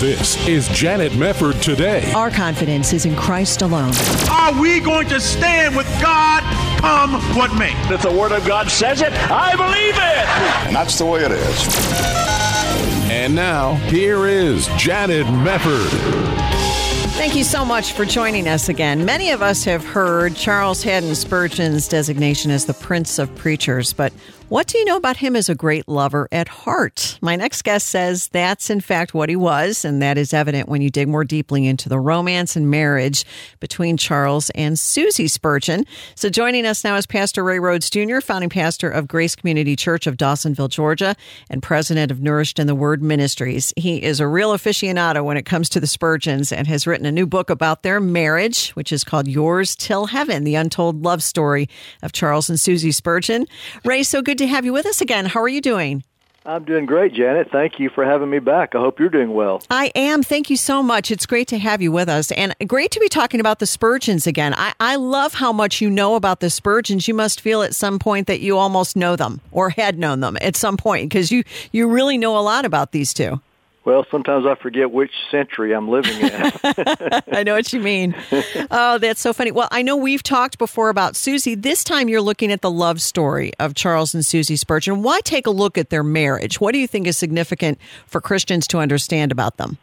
[0.00, 2.12] This is Janet Mefford Today.
[2.12, 3.94] Our confidence is in Christ alone.
[4.30, 6.42] Are we going to stand with God
[6.80, 7.72] come what may?
[7.90, 10.66] If the Word of God says it, I believe it.
[10.66, 13.10] And that's the way it is.
[13.10, 15.88] And now, here is Janet Mefford.
[17.16, 19.06] Thank you so much for joining us again.
[19.06, 24.12] Many of us have heard Charles Haddon Spurgeon's designation as the Prince of Preachers, but
[24.48, 27.18] what do you know about him as a great lover at heart?
[27.20, 30.80] My next guest says that's in fact what he was, and that is evident when
[30.80, 33.24] you dig more deeply into the romance and marriage
[33.58, 35.84] between Charles and Susie Spurgeon.
[36.14, 40.06] So joining us now is Pastor Ray Rhodes Jr., founding pastor of Grace Community Church
[40.06, 41.16] of Dawsonville, Georgia,
[41.50, 43.72] and president of Nourished in the Word Ministries.
[43.76, 47.12] He is a real aficionado when it comes to the Spurgeons and has written a
[47.12, 51.68] new book about their marriage, which is called Yours Till Heaven, the untold love story
[52.00, 53.46] of Charles and Susie Spurgeon.
[53.84, 55.26] Ray, so good to have you with us again.
[55.26, 56.04] How are you doing?
[56.46, 57.50] I'm doing great, Janet.
[57.50, 58.76] Thank you for having me back.
[58.76, 59.64] I hope you're doing well.
[59.68, 60.22] I am.
[60.22, 61.10] Thank you so much.
[61.10, 64.28] It's great to have you with us and great to be talking about the Spurgeons
[64.28, 64.54] again.
[64.54, 67.08] I, I love how much you know about the Spurgeons.
[67.08, 70.38] You must feel at some point that you almost know them or had known them
[70.40, 71.42] at some point because you,
[71.72, 73.40] you really know a lot about these two.
[73.86, 76.30] Well, sometimes I forget which century I'm living in.
[77.32, 78.16] I know what you mean.
[78.68, 79.52] Oh, that's so funny.
[79.52, 81.54] Well, I know we've talked before about Susie.
[81.54, 85.04] This time you're looking at the love story of Charles and Susie Spurgeon.
[85.04, 86.60] Why take a look at their marriage?
[86.60, 89.78] What do you think is significant for Christians to understand about them?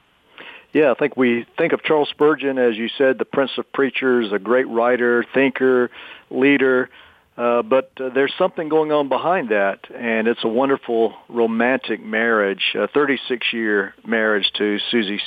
[0.73, 4.33] Yeah, I think we think of Charles Spurgeon, as you said, the Prince of Preachers,
[4.33, 5.89] a great writer, thinker,
[6.29, 6.89] leader.
[7.35, 12.75] Uh, but uh, there's something going on behind that, and it's a wonderful romantic marriage,
[12.75, 15.19] a 36-year marriage to Susie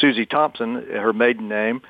[0.00, 1.80] Susie Thompson, her maiden name,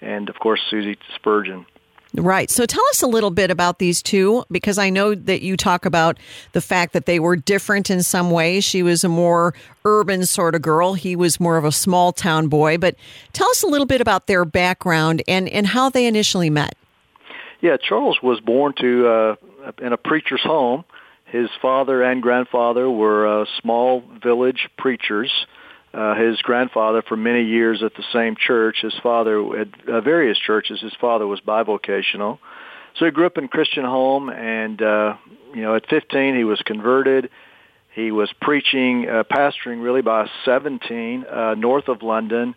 [0.00, 1.66] and of course Susie Spurgeon.
[2.14, 2.50] Right.
[2.50, 5.84] So tell us a little bit about these two, because I know that you talk
[5.84, 6.18] about
[6.52, 8.64] the fact that they were different in some ways.
[8.64, 9.54] She was a more
[9.84, 10.94] urban sort of girl.
[10.94, 12.78] He was more of a small town boy.
[12.78, 12.96] But
[13.32, 16.74] tell us a little bit about their background and, and how they initially met.
[17.60, 19.36] Yeah, Charles was born to uh,
[19.82, 20.84] in a preacher's home.
[21.26, 25.30] His father and grandfather were uh, small village preachers.
[25.92, 28.78] Uh, his grandfather for many years at the same church.
[28.80, 30.80] His father at uh, various churches.
[30.80, 32.38] His father was bivocational.
[32.96, 35.16] So he grew up in Christian home, and uh,
[35.54, 37.30] you know, at 15 he was converted.
[37.92, 42.54] He was preaching, uh, pastoring really by 17 uh, north of London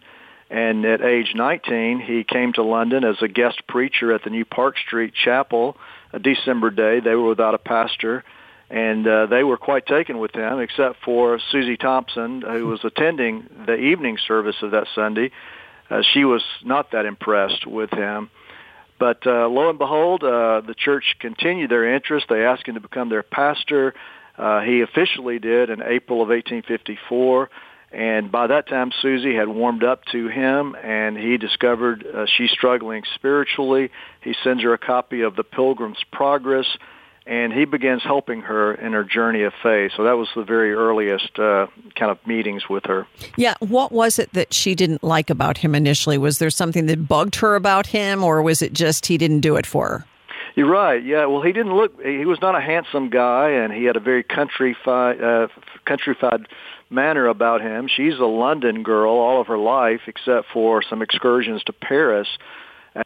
[0.50, 4.46] and at age 19, he came to London as a guest preacher at the New
[4.46, 5.78] Park Street Chapel
[6.12, 7.00] a December day.
[7.00, 8.24] They were without a pastor,
[8.70, 13.48] and uh, they were quite taken with him, except for Susie Thompson, who was attending
[13.66, 15.32] the evening service of that Sunday.
[15.90, 18.30] Uh, she was not that impressed with him.
[19.00, 22.28] But uh, lo and behold, uh, the church continued their interest.
[22.30, 23.94] They asked him to become their pastor.
[24.38, 27.50] Uh, he officially did in April of 1854.
[27.94, 32.50] And by that time, Susie had warmed up to him, and he discovered uh, she's
[32.50, 33.92] struggling spiritually.
[34.22, 36.66] He sends her a copy of the Pilgrim's Progress,
[37.28, 39.92] and he begins helping her in her journey of faith.
[39.96, 43.06] So that was the very earliest uh, kind of meetings with her.
[43.38, 46.18] Yeah, what was it that she didn't like about him initially?
[46.18, 49.56] Was there something that bugged her about him, or was it just he didn't do
[49.56, 50.06] it for her?
[50.56, 51.04] You're right.
[51.04, 51.26] Yeah.
[51.26, 52.04] Well, he didn't look.
[52.04, 55.48] He was not a handsome guy, and he had a very countryfied, uh,
[55.88, 56.46] countryfied
[56.94, 57.88] manner about him.
[57.88, 62.28] She's a London girl all of her life, except for some excursions to Paris.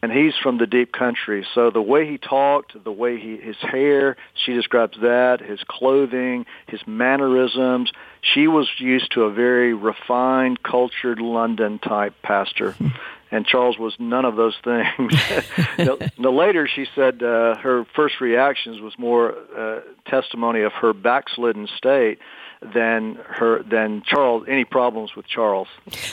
[0.01, 1.47] And he's from the deep country.
[1.55, 6.45] So the way he talked, the way he, his hair, she describes that, his clothing,
[6.67, 7.91] his mannerisms.
[8.21, 12.75] She was used to a very refined, cultured London type pastor.
[13.31, 15.13] and Charles was none of those things.
[15.77, 20.93] no, no, later, she said uh, her first reactions was more uh, testimony of her
[20.93, 22.19] backslidden state
[22.61, 25.67] than her than Charles any problems with Charles.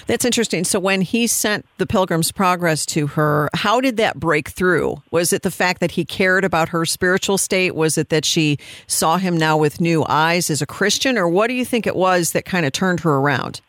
[0.07, 0.65] That's interesting.
[0.65, 5.03] So when he sent the Pilgrim's Progress to her, how did that break through?
[5.11, 7.75] Was it the fact that he cared about her spiritual state?
[7.75, 11.49] Was it that she saw him now with new eyes as a Christian, or what
[11.49, 13.61] do you think it was that kind of turned her around?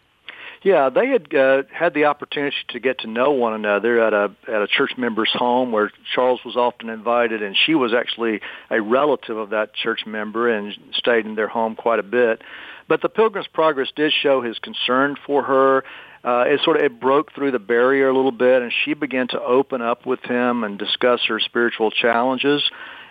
[0.65, 4.31] Yeah, they had uh, had the opportunity to get to know one another at a
[4.47, 8.41] at a church member's home where Charles was often invited, and she was actually
[8.71, 12.41] a relative of that church member and stayed in their home quite a bit.
[12.87, 15.83] But the Pilgrim's Progress did show his concern for her.
[16.23, 19.27] Uh, it sort of it broke through the barrier a little bit, and she began
[19.27, 22.63] to open up with him and discuss her spiritual challenges.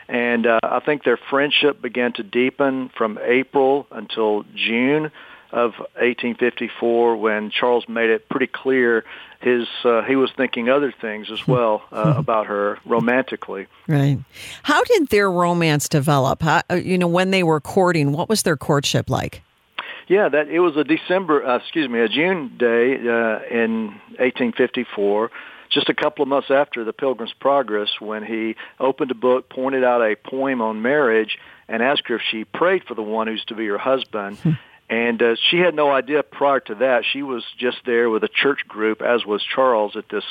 [0.09, 5.13] And uh, I think their friendship began to deepen from April until June
[5.53, 9.05] of 1854 when Charles made it pretty clear
[9.41, 13.67] his uh, he was thinking other things as well uh, about her romantically.
[13.87, 14.19] Right.
[14.63, 16.43] How did their romance develop?
[16.43, 19.43] How, uh, you know, when they were courting, what was their courtship like?
[20.09, 23.87] Yeah, that it was a December, uh, excuse me, a June day uh, in
[24.19, 25.31] 1854
[25.71, 29.83] just a couple of months after the Pilgrim's Progress when he opened a book, pointed
[29.83, 31.37] out a poem on marriage,
[31.69, 34.39] and asked her if she prayed for the one who's to be her husband.
[34.91, 37.05] And uh, she had no idea prior to that.
[37.11, 40.25] She was just there with a church group, as was Charles, at this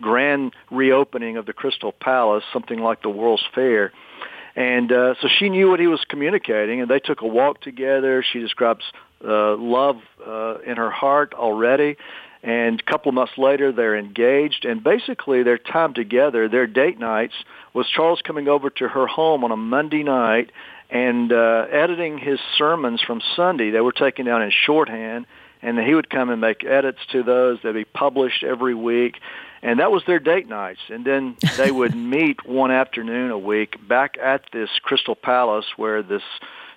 [0.00, 3.92] grand reopening of the Crystal Palace, something like the World's Fair.
[4.56, 8.24] And uh, so she knew what he was communicating, and they took a walk together.
[8.32, 8.84] She describes
[9.24, 9.96] uh, love
[10.26, 11.96] uh, in her heart already.
[12.42, 14.64] And a couple of months later, they're engaged.
[14.64, 17.34] And basically, their time together, their date nights,
[17.74, 20.50] was Charles coming over to her home on a Monday night
[20.90, 23.70] and uh, editing his sermons from Sunday.
[23.70, 25.26] They were taken down in shorthand,
[25.62, 27.58] and he would come and make edits to those.
[27.62, 29.16] They'd be published every week,
[29.62, 30.80] and that was their date nights.
[30.88, 36.02] And then they would meet one afternoon a week back at this Crystal Palace where
[36.02, 36.22] this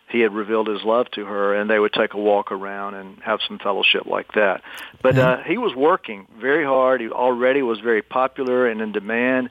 [0.09, 3.17] he had revealed his love to her, and they would take a walk around and
[3.23, 4.61] have some fellowship like that.
[5.01, 7.01] But uh, he was working very hard.
[7.01, 9.49] He already was very popular and in demand.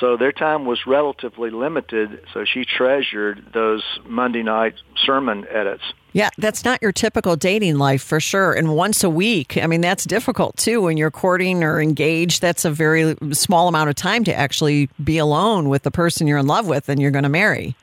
[0.00, 5.82] So their time was relatively limited, so she treasured those Monday night sermon edits.
[6.12, 8.52] Yeah, that's not your typical dating life for sure.
[8.52, 10.82] And once a week, I mean, that's difficult too.
[10.82, 15.18] When you're courting or engaged, that's a very small amount of time to actually be
[15.18, 17.76] alone with the person you're in love with and you're going to marry.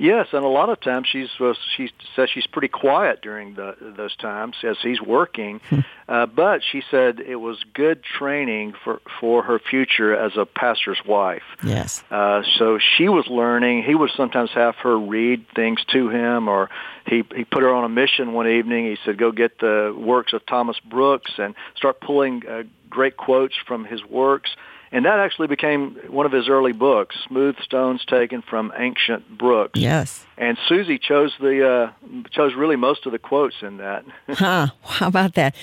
[0.00, 3.76] Yes, and a lot of times she's uh, she says she's pretty quiet during the,
[3.78, 5.60] those times as he's working.
[5.68, 5.80] Hmm.
[6.08, 11.00] uh, but she said it was good training for for her future as a pastor's
[11.06, 11.42] wife.
[11.62, 12.02] Yes.
[12.10, 13.82] Uh, so she was learning.
[13.82, 16.70] He would sometimes have her read things to him, or
[17.06, 18.86] he he put her on a mission one evening.
[18.86, 23.54] He said, "Go get the works of Thomas Brooks and start pulling uh, great quotes
[23.66, 24.50] from his works."
[24.92, 29.78] And that actually became one of his early books, Smooth Stones Taken from Ancient Brooks.
[29.78, 30.26] Yes.
[30.40, 31.92] And Susie chose the uh,
[32.30, 34.06] chose really most of the quotes in that.
[34.30, 34.68] huh?
[34.84, 35.54] How about that?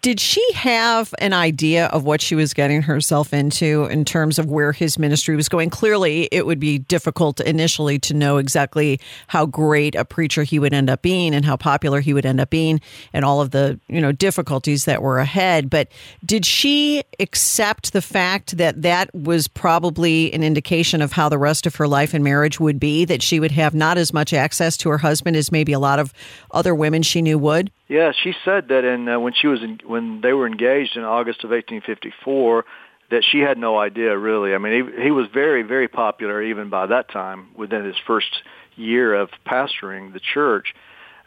[0.00, 4.46] Did she have an idea of what she was getting herself into in terms of
[4.46, 5.70] where his ministry was going?
[5.70, 8.98] Clearly, it would be difficult initially to know exactly
[9.28, 12.40] how great a preacher he would end up being and how popular he would end
[12.40, 12.80] up being,
[13.12, 15.70] and all of the you know difficulties that were ahead.
[15.70, 15.86] But
[16.24, 21.38] did she accept the fact that that that was probably an indication of how the
[21.38, 23.04] rest of her life and marriage would be?
[23.04, 26.00] That she would have not as much access to her husband as maybe a lot
[26.00, 26.12] of
[26.50, 27.70] other women she knew would?
[27.86, 31.04] Yeah, she said that in uh, when she was in, when they were engaged in
[31.04, 32.64] August of 1854
[33.08, 34.52] that she had no idea really.
[34.52, 38.42] I mean, he, he was very very popular even by that time within his first
[38.74, 40.74] year of pastoring the church.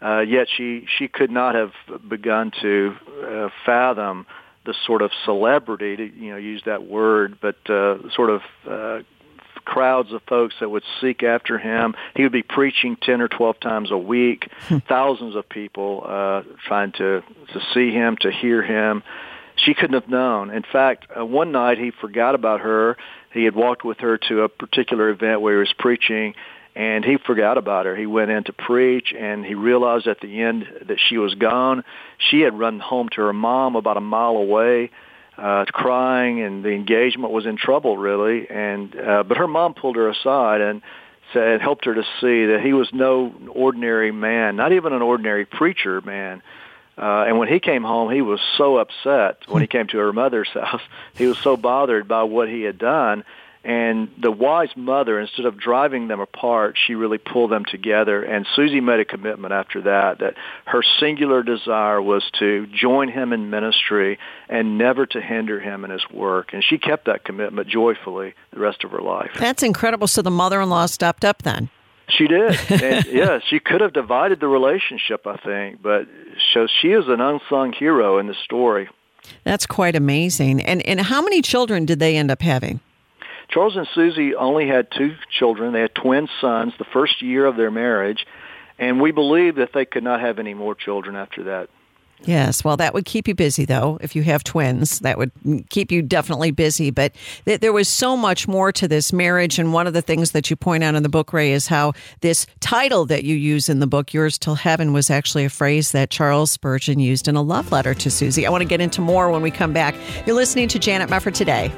[0.01, 1.71] Uh, yet she she could not have
[2.05, 4.25] begun to uh, fathom
[4.65, 8.99] the sort of celebrity to you know use that word, but uh, sort of uh,
[9.65, 11.95] crowds of folks that would seek after him.
[12.15, 14.49] He would be preaching 10 or 12 times a week,
[14.87, 17.21] thousands of people uh, trying to,
[17.53, 19.03] to see him, to hear him.
[19.55, 20.49] She couldn't have known.
[20.51, 22.97] In fact, uh, one night he forgot about her.
[23.33, 26.33] He had walked with her to a particular event where he was preaching,
[26.79, 27.93] and he forgot about her.
[27.93, 31.83] He went in to preach, and he realized at the end that she was gone.
[32.17, 34.89] She had run home to her mom about a mile away
[35.37, 38.49] uh, crying, and the engagement was in trouble really.
[38.49, 40.81] And uh, but her mom pulled her aside and
[41.33, 45.43] said, helped her to see that he was no ordinary man, not even an ordinary
[45.45, 46.41] preacher man.
[46.97, 50.13] Uh, and when he came home, he was so upset when he came to her
[50.13, 50.81] mother's house.
[51.15, 53.25] He was so bothered by what he had done
[53.63, 58.23] and the wise mother, instead of driving them apart, she really pulled them together.
[58.23, 60.35] And Susie made a commitment after that that
[60.65, 65.91] her singular desire was to join him in ministry and never to hinder him in
[65.91, 66.53] his work.
[66.53, 69.31] And she kept that commitment joyfully the rest of her life.
[69.37, 70.07] That's incredible.
[70.07, 71.69] So the mother-in-law stepped up then.
[72.07, 72.57] She did.
[72.81, 76.07] And yeah, she could have divided the relationship, I think, but
[76.53, 78.87] so she is an unsung hero in the story.
[79.43, 80.61] That's quite amazing.
[80.63, 82.79] And and how many children did they end up having?
[83.49, 85.73] Charles and Susie only had two children.
[85.73, 88.25] They had twin sons the first year of their marriage,
[88.77, 91.69] and we believe that they could not have any more children after that.
[92.23, 94.99] Yes, well, that would keep you busy, though, if you have twins.
[94.99, 95.31] That would
[95.69, 96.91] keep you definitely busy.
[96.91, 97.15] But
[97.45, 99.57] th- there was so much more to this marriage.
[99.57, 101.93] And one of the things that you point out in the book, Ray, is how
[102.19, 105.93] this title that you use in the book, Yours Till Heaven, was actually a phrase
[105.93, 108.45] that Charles Spurgeon used in a love letter to Susie.
[108.45, 109.95] I want to get into more when we come back.
[110.25, 111.71] You're listening to Janet Mefford today.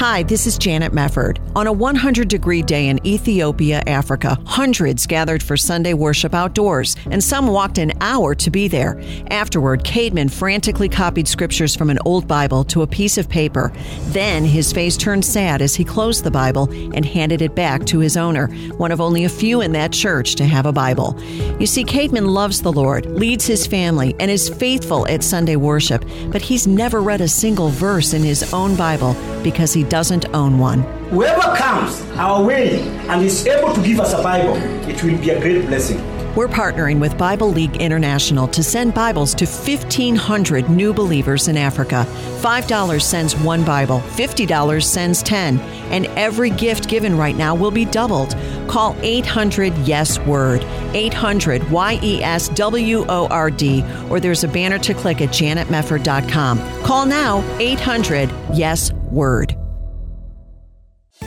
[0.00, 1.38] Hi, this is Janet Mefford.
[1.54, 7.22] On a 100 degree day in Ethiopia, Africa, hundreds gathered for Sunday worship outdoors, and
[7.22, 8.98] some walked an hour to be there.
[9.30, 13.74] Afterward, Caedmon frantically copied scriptures from an old Bible to a piece of paper.
[14.04, 17.98] Then his face turned sad as he closed the Bible and handed it back to
[17.98, 18.46] his owner,
[18.78, 21.14] one of only a few in that church to have a Bible.
[21.60, 26.06] You see, Caedmon loves the Lord, leads his family, and is faithful at Sunday worship,
[26.30, 30.58] but he's never read a single verse in his own Bible because he doesn't own
[30.58, 30.82] one.
[31.10, 34.56] Whoever comes our way and is able to give us a Bible,
[34.88, 36.00] it will be a great blessing.
[36.36, 42.06] We're partnering with Bible League International to send Bibles to 1,500 new believers in Africa.
[42.40, 47.84] $5 sends one Bible, $50 sends 10, and every gift given right now will be
[47.84, 48.36] doubled.
[48.68, 50.62] Call 800 Yes Word,
[50.94, 55.30] 800 Y E S W O R D, or there's a banner to click at
[55.30, 56.82] janetmefford.com.
[56.84, 59.59] Call now 800 Yes Word.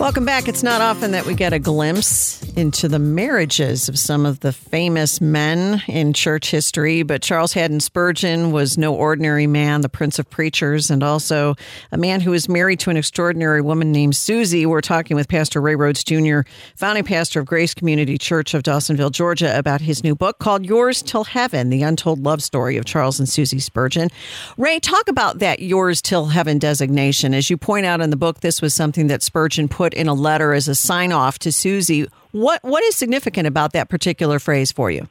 [0.00, 0.48] Welcome back.
[0.48, 4.50] It's not often that we get a glimpse into the marriages of some of the
[4.50, 10.18] famous men in church history, but Charles Haddon Spurgeon was no ordinary man, the prince
[10.18, 11.54] of preachers, and also
[11.92, 14.64] a man who was married to an extraordinary woman named Susie.
[14.64, 16.40] We're talking with Pastor Ray Rhodes Jr.,
[16.76, 21.02] founding pastor of Grace Community Church of Dawsonville, Georgia, about his new book called Yours
[21.02, 24.08] Till Heaven The Untold Love Story of Charles and Susie Spurgeon.
[24.56, 27.34] Ray, talk about that Yours Till Heaven designation.
[27.34, 30.14] As you point out in the book, this was something that Spurgeon put in a
[30.14, 32.08] letter as a sign off to Susie.
[32.32, 35.08] What what is significant about that particular phrase for you?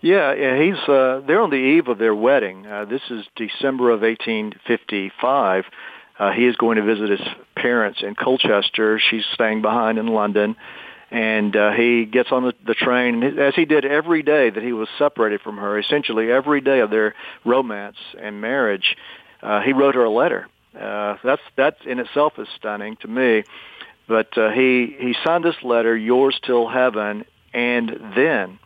[0.00, 2.66] Yeah, yeah he's uh, they're on the eve of their wedding.
[2.66, 5.64] Uh, this is December of 1855.
[6.18, 8.98] Uh, he is going to visit his parents in Colchester.
[8.98, 10.56] She's staying behind in London.
[11.10, 14.72] And uh, he gets on the, the train, as he did every day that he
[14.74, 17.14] was separated from her, essentially every day of their
[17.46, 18.94] romance and marriage,
[19.42, 20.48] uh, he wrote her a letter.
[20.78, 23.42] Uh, that's that in itself is stunning to me.
[24.08, 28.58] But uh, he he signed this letter, "Yours till heaven," and then.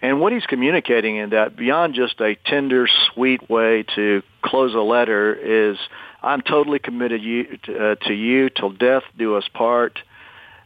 [0.00, 4.78] And what he's communicating in that, beyond just a tender, sweet way to close a
[4.78, 5.76] letter, is
[6.22, 9.98] I'm totally committed you, to, uh, to you till death do us part,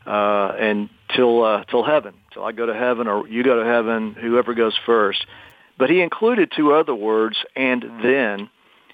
[0.06, 3.66] uh, and till uh, till heaven, till I go to heaven or you go to
[3.66, 5.24] heaven, whoever goes first.
[5.78, 8.50] But he included two other words, and then,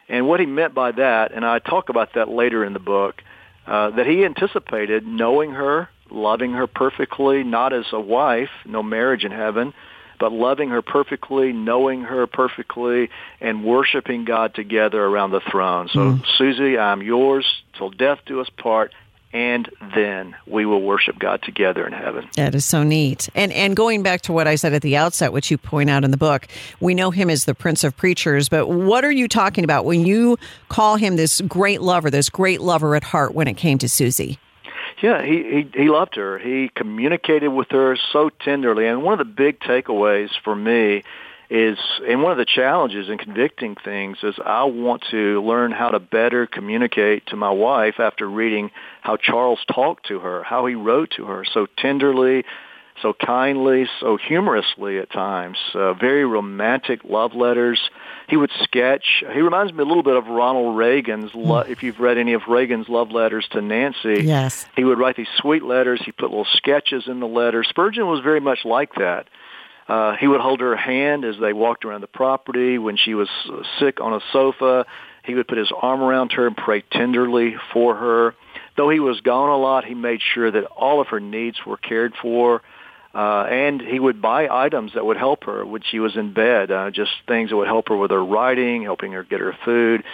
[0.09, 3.23] and what he meant by that, and I talk about that later in the book,
[3.69, 9.25] uh, that he anticipated knowing her, loving her perfectly, not as a wife, no marriage
[9.25, 9.75] in heaven,
[10.19, 13.11] but loving her perfectly, knowing her perfectly,
[13.41, 15.89] and worshiping God together around the throne.
[15.93, 16.25] So, mm.
[16.39, 17.47] Susie, I'm yours
[17.77, 18.93] till death do us part,
[19.33, 22.29] and then we will worship God together in heaven.
[22.37, 23.29] That is so neat.
[23.35, 26.05] And and going back to what I said at the outset, which you point out
[26.05, 26.47] in the book,
[26.81, 30.07] we know him as the Prince of Preachers, but what are you talking about when
[30.07, 33.89] you call him this great lover, this great lover at heart when it came to
[33.89, 34.39] Susie?
[35.03, 36.39] Yeah, he, he he loved her.
[36.39, 41.05] He communicated with her so tenderly, and one of the big takeaways for me
[41.50, 45.90] is, and one of the challenges in convicting things is I want to learn how
[45.90, 50.75] to better communicate to my wife after reading how Charles talked to her, how he
[50.75, 52.45] wrote to her so tenderly,
[53.00, 57.81] so kindly, so humorously at times, uh, very romantic love letters.
[58.28, 59.25] He would sketch.
[59.33, 61.31] He reminds me a little bit of Ronald Reagan's.
[61.35, 65.17] Lo- if you've read any of Reagan's love letters to Nancy, yes, he would write
[65.17, 66.02] these sweet letters.
[66.05, 67.69] He put little sketches in the letters.
[67.69, 69.28] Spurgeon was very much like that.
[69.88, 72.76] Uh, he would hold her hand as they walked around the property.
[72.76, 73.28] When she was
[73.78, 74.85] sick on a sofa,
[75.25, 78.35] he would put his arm around her and pray tenderly for her.
[78.76, 81.78] Though he was gone a lot, he made sure that all of her needs were
[81.78, 82.62] cared for.
[83.14, 86.71] Uh, and he would buy items that would help her when she was in bed,
[86.71, 90.04] uh, just things that would help her with her writing, helping her get her food.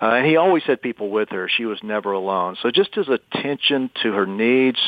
[0.00, 1.48] Uh, and he always had people with her.
[1.48, 2.56] She was never alone.
[2.62, 4.78] So just his attention to her needs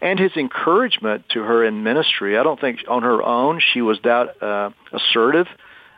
[0.00, 2.36] and his encouragement to her in ministry.
[2.36, 5.46] I don't think on her own she was that uh, assertive,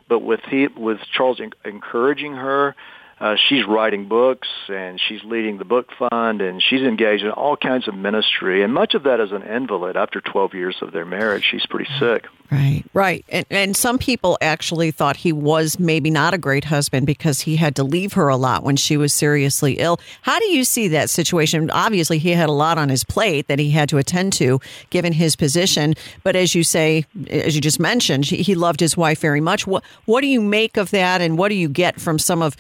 [0.09, 2.75] but with he, with Charles encouraging her,
[3.21, 7.57] uh, she's writing books and she's leading the book fund and she's engaged in all
[7.57, 8.63] kinds of ministry.
[8.63, 11.45] And much of that is an invalid after 12 years of their marriage.
[11.51, 12.27] She's pretty sick.
[12.51, 13.25] Right, right.
[13.29, 17.57] And, and some people actually thought he was maybe not a great husband because he
[17.57, 20.01] had to leave her a lot when she was seriously ill.
[20.23, 21.71] How do you see that situation?
[21.71, 25.13] Obviously, he had a lot on his plate that he had to attend to given
[25.13, 25.95] his position.
[26.23, 29.67] But as you say, as you just mentioned, he loved his wife very much.
[29.67, 31.21] What, what do you make of that?
[31.21, 32.57] And what do you get from some of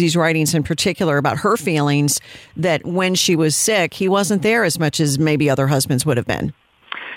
[0.00, 2.22] Susie's writings in particular about her feelings
[2.56, 6.16] that when she was sick, he wasn't there as much as maybe other husbands would
[6.16, 6.54] have been?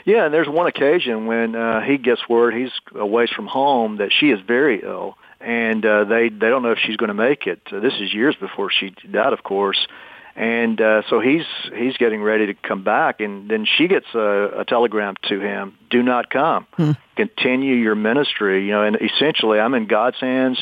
[0.04, 4.12] Yeah, and there's one occasion when uh, he gets word he's away from home that
[4.12, 7.48] she is very ill, and uh, they they don't know if she's going to make
[7.48, 7.62] it.
[7.72, 9.88] Uh, this is years before she died, of course,
[10.36, 14.60] and uh, so he's he's getting ready to come back, and then she gets a,
[14.60, 16.68] a telegram to him: "Do not come.
[16.74, 16.92] Hmm.
[17.16, 20.62] Continue your ministry." You know, and essentially, I'm in God's hands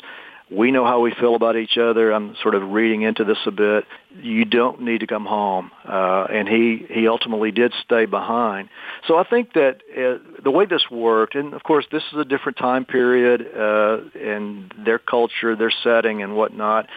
[0.52, 2.12] we know how we feel about each other.
[2.12, 3.86] I'm sort of reading into this a bit.
[4.22, 8.68] You don't need to come home, uh, and he he ultimately did stay behind.
[9.08, 12.26] So I think that uh, the way this worked, and of course this is a
[12.26, 16.88] different time period uh, and their culture, their setting, and whatnot.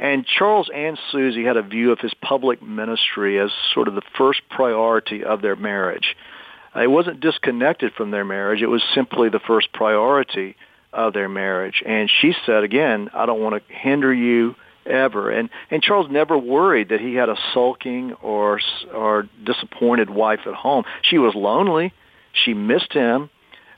[0.00, 4.02] And Charles and Susie had a view of his public ministry as sort of the
[4.18, 6.16] first priority of their marriage.
[6.74, 10.56] It wasn't disconnected from their marriage; it was simply the first priority
[10.94, 11.82] of their marriage.
[11.84, 14.54] And she said, again, I don't want to hinder you
[14.86, 15.30] ever.
[15.30, 18.60] And and Charles never worried that he had a sulking or
[18.92, 20.84] or disappointed wife at home.
[21.02, 21.92] She was lonely.
[22.32, 23.30] She missed him,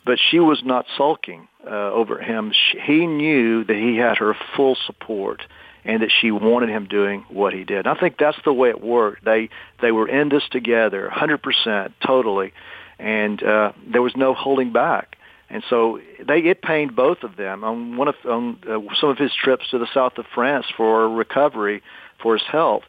[0.04, 2.52] but she was not sulking uh, over him.
[2.52, 5.42] She, he knew that he had her full support
[5.84, 7.86] and that she wanted him doing what he did.
[7.86, 9.24] And I think that's the way it worked.
[9.24, 9.50] They
[9.80, 12.52] they were in this together, 100%, totally,
[12.98, 15.15] and uh, there was no holding back.
[15.48, 19.18] And so they it pained both of them on one of on uh, some of
[19.18, 21.82] his trips to the south of France for recovery
[22.20, 22.82] for his health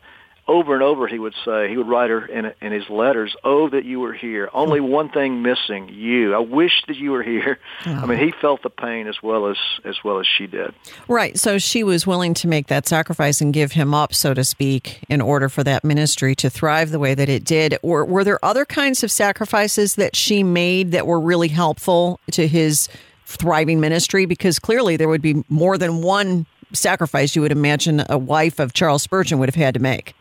[0.48, 3.70] over and over he would say, he would write her in, in his letters, oh,
[3.70, 4.50] that you were here.
[4.54, 4.88] Only hmm.
[4.88, 6.34] one thing missing, you.
[6.34, 7.60] I wish that you were here.
[7.86, 7.92] Oh.
[7.92, 10.74] I mean, he felt the pain as well as, as well as she did.
[11.08, 11.38] Right.
[11.38, 15.04] So she was willing to make that sacrifice and give him up, so to speak,
[15.10, 17.78] in order for that ministry to thrive the way that it did.
[17.82, 22.48] Or were there other kinds of sacrifices that she made that were really helpful to
[22.48, 22.90] his
[23.26, 24.26] thriving ministry?
[24.26, 28.74] Because clearly there would be more than one sacrifice you would imagine a wife of
[28.74, 30.14] Charles Spurgeon would have had to make.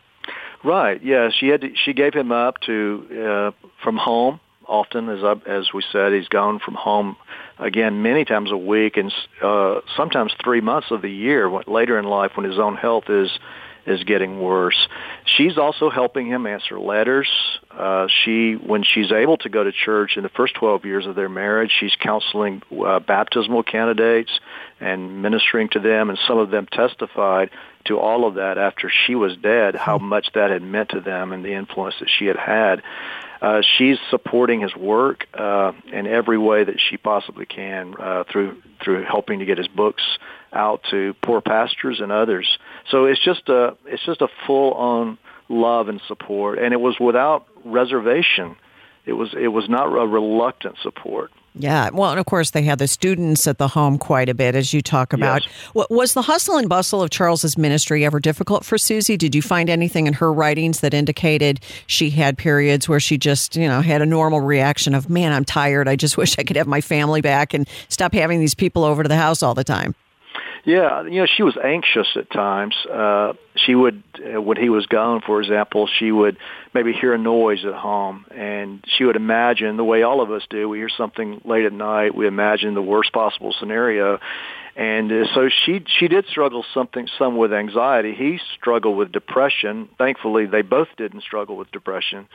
[0.63, 1.03] Right.
[1.03, 1.29] Yeah.
[1.31, 5.73] She had to, she gave him up to uh, from home often, as I, as
[5.73, 7.15] we said, he's gone from home
[7.57, 11.49] again many times a week, and uh, sometimes three months of the year.
[11.67, 13.29] Later in life, when his own health is
[13.87, 14.87] is getting worse.
[15.25, 17.29] She's also helping him answer letters.
[17.71, 21.15] Uh, she, when she's able to go to church in the first 12 years of
[21.15, 24.31] their marriage, she's counseling uh, baptismal candidates
[24.79, 27.49] and ministering to them, and some of them testified
[27.85, 31.31] to all of that after she was dead, how much that had meant to them
[31.31, 32.83] and the influence that she had had.
[33.41, 38.61] Uh, she's supporting his work uh, in every way that she possibly can uh, through
[38.83, 40.03] through helping to get his books
[40.57, 42.57] out to poor pastors and others.
[42.89, 45.17] So it's just a it's just a full on
[45.47, 48.55] love and support, and it was without reservation.
[49.05, 51.31] It was it was not a reluctant support.
[51.59, 54.53] Yeah, well, and of course they had the students at the home quite a bit,
[54.53, 55.43] as you talk about.
[55.73, 55.87] Yes.
[55.89, 59.17] Was the hustle and bustle of Charles's ministry ever difficult for Susie?
[59.17, 63.55] Did you find anything in her writings that indicated she had periods where she just,
[63.55, 65.87] you know, had a normal reaction of, "Man, I'm tired.
[65.87, 69.01] I just wish I could have my family back and stop having these people over
[69.01, 69.95] to the house all the time."
[70.67, 72.75] Yeah, you know, she was anxious at times.
[72.91, 76.35] Uh, she would, uh, when he was gone, for example, she would
[76.73, 80.43] maybe hear a noise at home, and she would imagine the way all of us
[80.49, 80.67] do.
[80.67, 84.19] We hear something late at night, we imagine the worst possible scenario,
[84.75, 88.13] and uh, so she she did struggle something some with anxiety.
[88.13, 89.87] He struggled with depression.
[89.97, 92.27] Thankfully, they both didn't struggle with depression.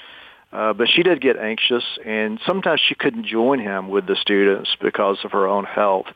[0.50, 4.74] Uh, but she did get anxious, and sometimes she couldn't join him with the students
[4.80, 6.06] because of her own health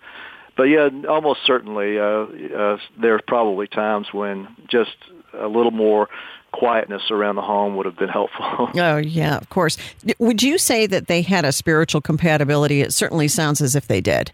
[0.56, 4.96] but yeah, almost certainly, uh, uh, there's probably times when just
[5.34, 6.08] a little more
[6.52, 8.70] quietness around the home would have been helpful.
[8.74, 9.76] oh, yeah, of course.
[10.18, 12.80] Would you say that they had a spiritual compatibility?
[12.80, 14.32] It certainly sounds as if they did.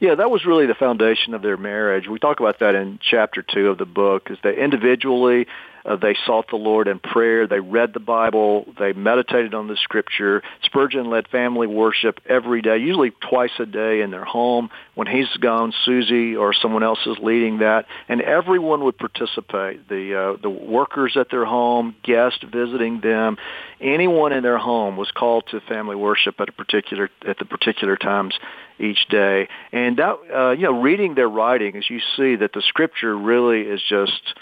[0.00, 2.08] Yeah, that was really the foundation of their marriage.
[2.08, 5.46] We talk about that in chapter two of the book, is that individually
[5.88, 7.46] Uh, they sought the Lord in prayer.
[7.46, 8.66] They read the Bible.
[8.78, 10.42] They meditated on the Scripture.
[10.64, 14.68] Spurgeon led family worship every day, usually twice a day in their home.
[14.94, 19.88] When he's gone, Susie or someone else is leading that, and everyone would participate.
[19.88, 23.38] The uh, the workers at their home, guests visiting them,
[23.80, 27.96] anyone in their home was called to family worship at a particular at the particular
[27.96, 28.34] times
[28.78, 29.48] each day.
[29.72, 33.80] And that uh, you know, reading their writings, you see that the Scripture really is
[33.88, 34.34] just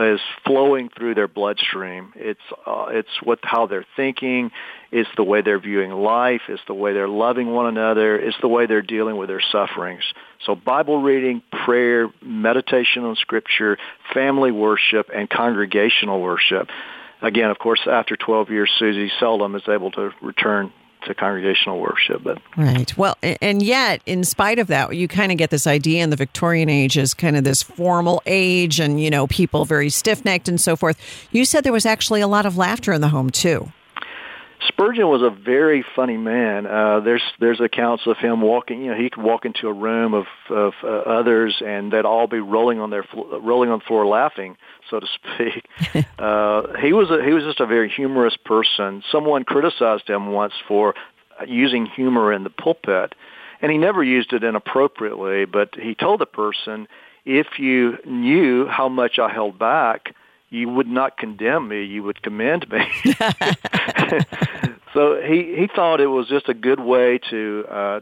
[0.00, 2.12] is flowing through their bloodstream.
[2.16, 4.50] It's uh, it's what how they're thinking.
[4.90, 6.42] It's the way they're viewing life.
[6.48, 8.18] It's the way they're loving one another.
[8.18, 10.02] It's the way they're dealing with their sufferings.
[10.44, 13.78] So Bible reading, prayer, meditation on Scripture,
[14.14, 16.68] family worship, and congregational worship.
[17.20, 20.72] Again, of course, after 12 years, Susie seldom is able to return
[21.06, 22.22] to congregational worship.
[22.22, 26.02] But right, well, and yet, in spite of that, you kind of get this idea
[26.02, 29.90] in the Victorian age as kind of this formal age, and you know, people very
[29.90, 30.98] stiff necked and so forth.
[31.30, 33.72] You said there was actually a lot of laughter in the home too.
[34.66, 36.66] Spurgeon was a very funny man.
[36.66, 38.82] Uh, there's there's accounts of him walking.
[38.82, 42.26] You know, he could walk into a room of of uh, others, and they'd all
[42.26, 44.56] be rolling on their rolling on the floor laughing,
[44.88, 45.66] so to speak.
[46.18, 49.02] uh, he was a, he was just a very humorous person.
[49.10, 50.94] Someone criticized him once for
[51.46, 53.14] using humor in the pulpit,
[53.60, 55.44] and he never used it inappropriately.
[55.44, 56.88] But he told the person,
[57.24, 60.14] if you knew how much I held back
[60.50, 62.80] you would not condemn me, you would commend me.
[64.94, 68.00] so he he thought it was just a good way to uh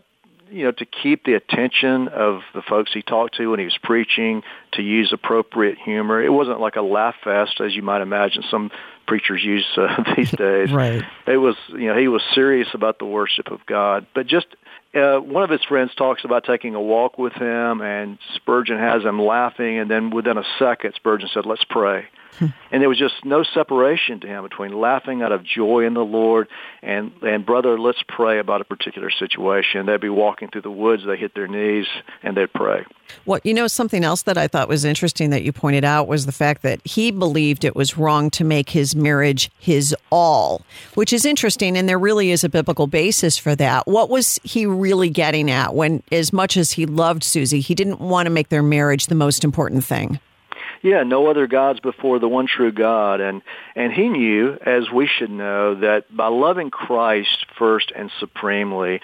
[0.51, 3.79] you know to keep the attention of the folks he talked to when he was
[3.83, 6.23] preaching to use appropriate humor.
[6.23, 8.71] It wasn't like a laugh fest as you might imagine some
[9.07, 10.73] preachers use uh, these days.
[10.73, 11.03] right.
[11.27, 14.47] It was you know he was serious about the worship of God, but just
[14.95, 19.03] uh, one of his friends talks about taking a walk with him, and Spurgeon has
[19.03, 22.07] him laughing, and then within a second, Spurgeon said, "Let's pray."
[22.71, 26.05] and there was just no separation to him between laughing out of joy in the
[26.05, 26.49] Lord
[26.83, 29.87] and and brother, let's pray about a particular situation.
[29.87, 31.87] They'd be walking through the woods, they hit their knees,
[32.23, 32.85] and they'd pray.
[33.25, 36.27] Well, you know, something else that I thought was interesting that you pointed out was
[36.27, 40.63] the fact that he believed it was wrong to make his marriage his all,
[40.95, 43.87] which is interesting, and there really is a biblical basis for that.
[43.87, 48.01] What was he really getting at when, as much as he loved Susie, he didn't
[48.01, 50.21] want to make their marriage the most important thing?
[50.83, 53.21] Yeah, no other gods before the one true God.
[53.21, 53.43] And,
[53.75, 59.01] and he knew, as we should know, that by loving Christ first and supremely,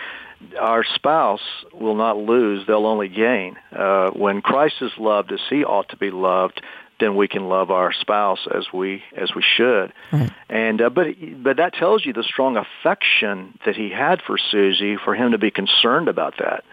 [0.59, 1.41] our spouse
[1.73, 3.57] will not lose, they'll only gain.
[3.71, 6.61] Uh, when Christ is loved as he ought to be loved,
[7.01, 9.93] then we can love our spouse as we as we should.
[10.13, 10.31] Right.
[10.49, 11.09] And uh, but
[11.43, 15.39] but that tells you the strong affection that he had for Susie for him to
[15.39, 16.65] be concerned about that.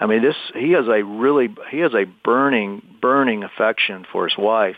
[0.00, 4.36] I mean, this he has a really he has a burning burning affection for his
[4.36, 4.76] wife,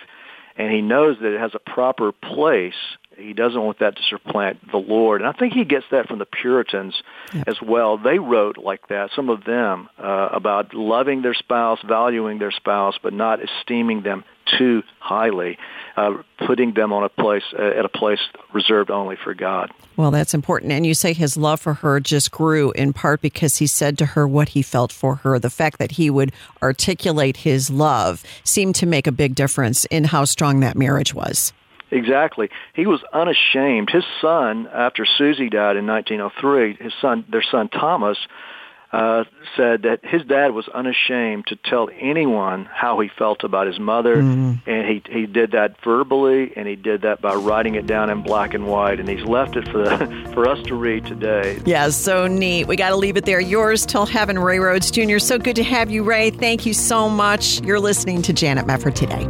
[0.56, 2.74] and he knows that it has a proper place.
[3.16, 6.18] He doesn't want that to supplant the Lord, and I think he gets that from
[6.18, 7.00] the Puritans
[7.32, 7.46] yep.
[7.46, 7.98] as well.
[7.98, 12.94] They wrote like that, some of them, uh, about loving their spouse, valuing their spouse,
[13.02, 15.58] but not esteeming them too highly,
[15.96, 16.14] uh,
[16.46, 18.20] putting them on a place uh, at a place
[18.52, 19.70] reserved only for God.
[19.96, 20.72] Well, that's important.
[20.72, 24.06] And you say his love for her just grew in part because he said to
[24.06, 25.38] her what he felt for her.
[25.38, 30.04] The fact that he would articulate his love seemed to make a big difference in
[30.04, 31.52] how strong that marriage was.
[31.92, 32.48] Exactly.
[32.72, 33.90] He was unashamed.
[33.90, 38.16] His son, after Susie died in 1903, his son, their son Thomas,
[38.92, 39.24] uh,
[39.56, 44.16] said that his dad was unashamed to tell anyone how he felt about his mother,
[44.16, 44.68] mm-hmm.
[44.68, 48.22] and he he did that verbally, and he did that by writing it down in
[48.22, 51.58] black and white, and he's left it for the, for us to read today.
[51.64, 52.66] Yeah, so neat.
[52.66, 53.40] We got to leave it there.
[53.40, 55.18] Yours till heaven, Ray Rhodes Jr.
[55.18, 56.30] So good to have you, Ray.
[56.30, 57.62] Thank you so much.
[57.62, 59.26] You're listening to Janet Mefford today.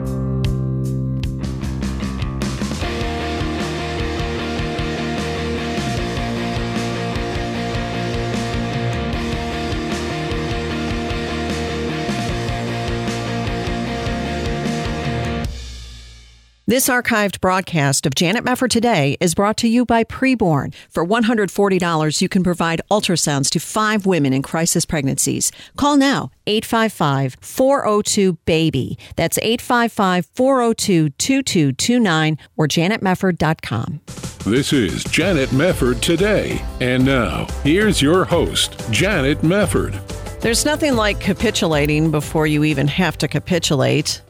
[16.73, 20.73] This archived broadcast of Janet Mefford Today is brought to you by Preborn.
[20.89, 25.53] For $140, you can provide ultrasounds to five women in crisis pregnancies.
[25.77, 28.99] Call now, 855-402-BABY.
[29.17, 34.01] That's 855-402-2229 or janetmefford.com.
[34.47, 36.65] This is Janet Mefford Today.
[36.81, 40.01] And now, here's your host, Janet Mefford.
[40.41, 44.23] There's nothing like capitulating before you even have to capitulate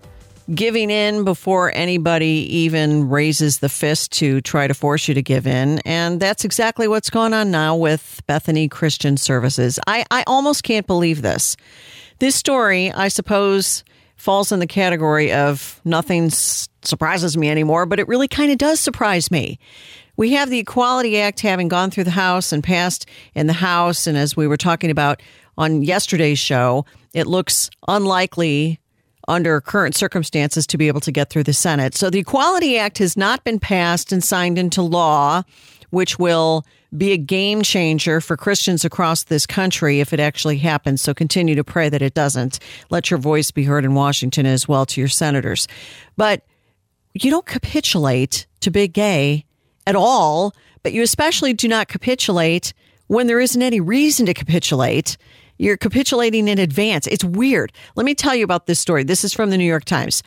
[0.54, 5.46] giving in before anybody even raises the fist to try to force you to give
[5.46, 5.78] in.
[5.80, 9.78] And that's exactly what's going on now with Bethany Christian Services.
[9.86, 11.56] I, I almost can't believe this.
[12.18, 13.84] This story, I suppose,
[14.16, 18.80] falls in the category of nothing surprises me anymore, but it really kind of does
[18.80, 19.58] surprise me.
[20.16, 24.06] We have the Equality Act having gone through the House and passed in the House.
[24.06, 25.22] And as we were talking about
[25.56, 28.78] on yesterday's show, it looks unlikely
[29.28, 31.94] under current circumstances to be able to get through the Senate.
[31.94, 35.42] So the Equality Act has not been passed and signed into law,
[35.90, 36.64] which will
[36.96, 41.00] be a game changer for Christians across this country if it actually happens.
[41.00, 42.58] So continue to pray that it doesn't.
[42.90, 45.68] Let your voice be heard in Washington as well to your senators.
[46.16, 46.44] But
[47.14, 49.46] you don't capitulate to big gay
[49.86, 52.72] at all, but you especially do not capitulate
[53.06, 55.16] when there isn't any reason to capitulate.
[55.58, 57.06] You're capitulating in advance.
[57.06, 57.72] It's weird.
[57.94, 59.04] Let me tell you about this story.
[59.04, 60.22] This is from the New York Times.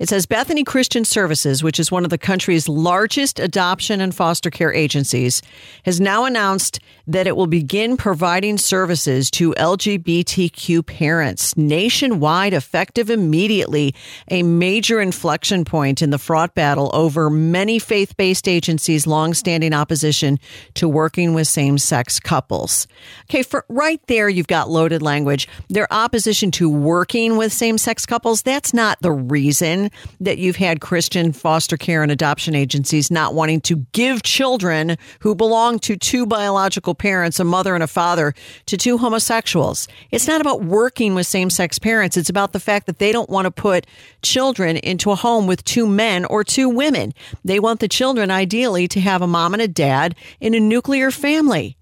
[0.00, 4.48] It says Bethany Christian Services, which is one of the country's largest adoption and foster
[4.48, 5.42] care agencies,
[5.84, 13.94] has now announced that it will begin providing services to LGBTQ parents nationwide effective immediately,
[14.30, 20.38] a major inflection point in the fraught battle over many faith based agencies' longstanding opposition
[20.72, 22.86] to working with same sex couples.
[23.24, 25.46] Okay, for right there, you've got loaded language.
[25.68, 29.89] Their opposition to working with same sex couples, that's not the reason
[30.20, 35.34] that you've had Christian foster care and adoption agencies not wanting to give children who
[35.34, 38.34] belong to two biological parents, a mother and a father,
[38.66, 39.88] to two homosexuals.
[40.10, 42.16] It's not about working with same sex parents.
[42.16, 43.86] It's about the fact that they don't want to put
[44.22, 47.12] children into a home with two men or two women.
[47.44, 51.10] They want the children ideally to have a mom and a dad in a nuclear
[51.10, 51.76] family.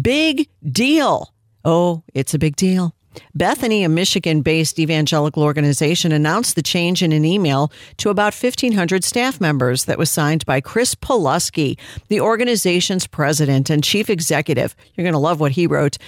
[0.00, 1.32] Big deal.
[1.64, 2.95] Oh, it's a big deal.
[3.34, 9.04] Bethany, a Michigan based evangelical organization, announced the change in an email to about 1,500
[9.04, 14.74] staff members that was signed by Chris Palusky, the organization's president and chief executive.
[14.94, 15.98] You're going to love what he wrote.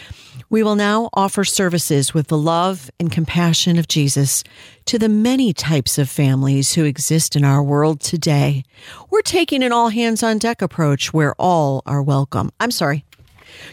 [0.51, 4.45] We will now offer services with the love and compassion of Jesus
[4.87, 8.65] to the many types of families who exist in our world today.
[9.11, 12.51] We're taking an all hands on deck approach where all are welcome.
[12.61, 13.05] I'm sorry,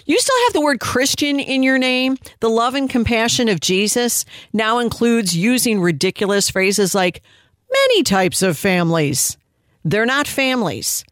[0.05, 2.17] you still have the word Christian in your name.
[2.39, 7.21] The love and compassion of Jesus now includes using ridiculous phrases like
[7.71, 9.37] many types of families.
[9.83, 11.03] They're not families.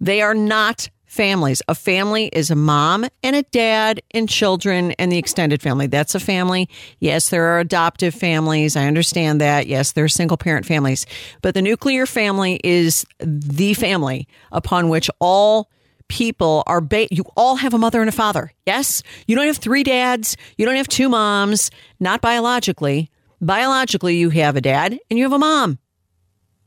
[0.00, 1.62] They are not families.
[1.68, 5.86] A family is a mom and a dad and children and the extended family.
[5.86, 6.68] That's a family.
[6.98, 8.76] Yes, there are adoptive families.
[8.76, 9.68] I understand that.
[9.68, 11.06] Yes, there are single parent families.
[11.40, 15.70] But the nuclear family is the family upon which all
[16.08, 18.52] people are ba- you all have a mother and a father.
[18.66, 23.10] Yes, you don't have three dads, you don't have two moms, not biologically.
[23.40, 25.78] Biologically, you have a dad and you have a mom.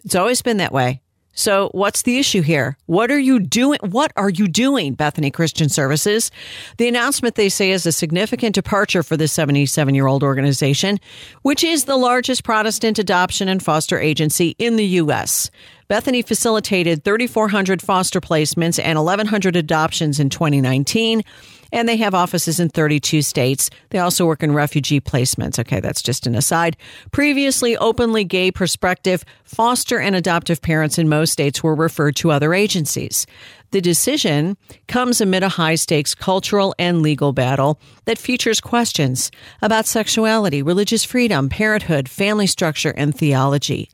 [0.04, 1.02] It's always been that way.
[1.38, 2.78] So, what's the issue here?
[2.88, 3.78] What are you doing?
[3.84, 6.32] What are you doing, Bethany Christian Services?
[6.78, 11.00] The announcement they say is a significant departure for the 77 year old organization,
[11.44, 15.52] which is the largest Protestant adoption and foster agency in the U.S.
[15.88, 21.24] Bethany facilitated 3,400 foster placements and 1,100 adoptions in 2019
[21.72, 23.70] and they have offices in 32 states.
[23.90, 25.60] They also work in refugee placements.
[25.60, 26.78] Okay, that's just an aside.
[27.12, 32.54] Previously, openly gay, prospective, foster, and adoptive parents in most states were referred to other
[32.54, 33.26] agencies.
[33.72, 34.56] The decision
[34.88, 39.30] comes amid a high stakes cultural and legal battle that features questions
[39.62, 43.90] about sexuality, religious freedom, parenthood, family structure, and theology.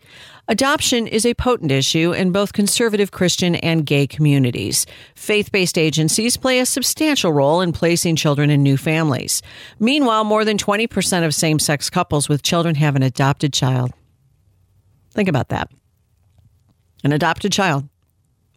[0.50, 4.86] Adoption is a potent issue in both conservative Christian and gay communities.
[5.16, 9.42] Faith based agencies play a substantial role in placing children in new families.
[9.80, 13.94] Meanwhile, more than 20% of same sex couples with children have an adopted child.
[15.12, 15.72] Think about that.
[17.06, 17.88] An adopted child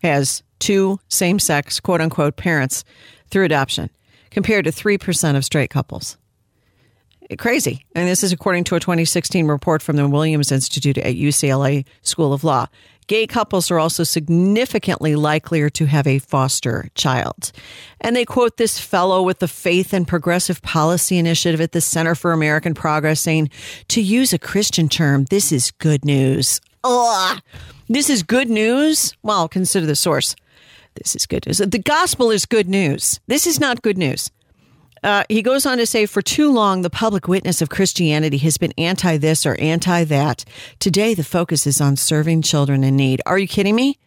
[0.03, 2.85] has two same sex, quote unquote, parents
[3.31, 3.91] through adoption,
[4.31, 6.17] compared to 3% of straight couples
[7.39, 7.85] crazy.
[7.95, 12.33] And this is according to a 2016 report from the Williams Institute at UCLA School
[12.33, 12.67] of Law.
[13.09, 17.53] Gay couples are also significantly likelier to have a foster child.
[18.01, 22.17] And they quote this fellow with the Faith and Progressive Policy Initiative at the Center
[22.17, 23.51] for American Progress saying,
[23.89, 26.61] to use a Christian term, this is good news.
[26.83, 27.41] Ugh.
[27.89, 29.15] This is good news?
[29.23, 30.35] Well, consider the source.
[30.97, 31.59] This is good news.
[31.59, 33.21] The gospel is good news.
[33.29, 34.31] This is not good news.
[35.03, 38.57] Uh, he goes on to say, for too long, the public witness of Christianity has
[38.57, 40.45] been anti this or anti that.
[40.79, 43.21] Today, the focus is on serving children in need.
[43.27, 43.99] Are you kidding me?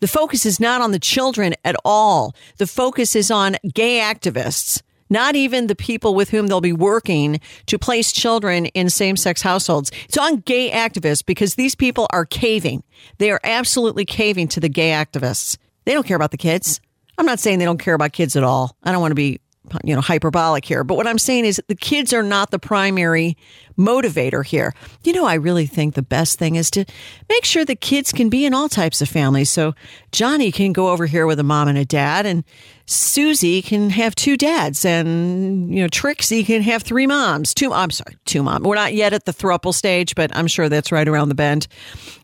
[0.00, 2.34] The focus is not on the children at all.
[2.56, 7.38] The focus is on gay activists, not even the people with whom they'll be working
[7.66, 9.92] to place children in same sex households.
[10.04, 12.82] It's on gay activists because these people are caving.
[13.18, 15.58] They are absolutely caving to the gay activists.
[15.84, 16.80] They don't care about the kids.
[17.18, 18.76] I'm not saying they don't care about kids at all.
[18.82, 19.40] I don't want to be
[19.84, 23.36] you know hyperbolic here but what i'm saying is the kids are not the primary
[23.80, 24.74] motivator here.
[25.02, 26.84] You know, I really think the best thing is to
[27.28, 29.50] make sure the kids can be in all types of families.
[29.50, 29.74] So
[30.12, 32.44] Johnny can go over here with a mom and a dad, and
[32.90, 37.54] Susie can have two dads, and you know Trixie can have three moms.
[37.54, 38.64] Two, I'm sorry, two moms.
[38.66, 41.68] We're not yet at the thruple stage, but I'm sure that's right around the bend.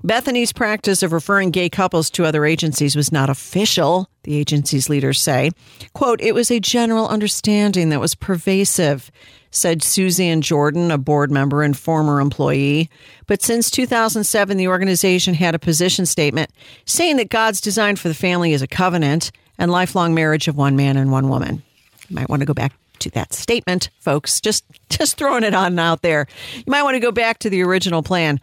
[0.02, 4.10] Bethany's practice of referring gay couples to other agencies was not official.
[4.24, 5.52] The agency's leaders say,
[5.92, 9.12] "quote It was a general understanding that was pervasive."
[9.52, 12.90] Said Suzanne Jordan, a board member and former employee.
[13.26, 16.50] But since 2007, the organization had a position statement
[16.84, 20.76] saying that God's design for the family is a covenant and lifelong marriage of one
[20.76, 21.62] man and one woman.
[22.08, 24.40] You might want to go back to that statement, folks.
[24.40, 26.26] Just just throwing it on out there.
[26.54, 28.40] You might want to go back to the original plan.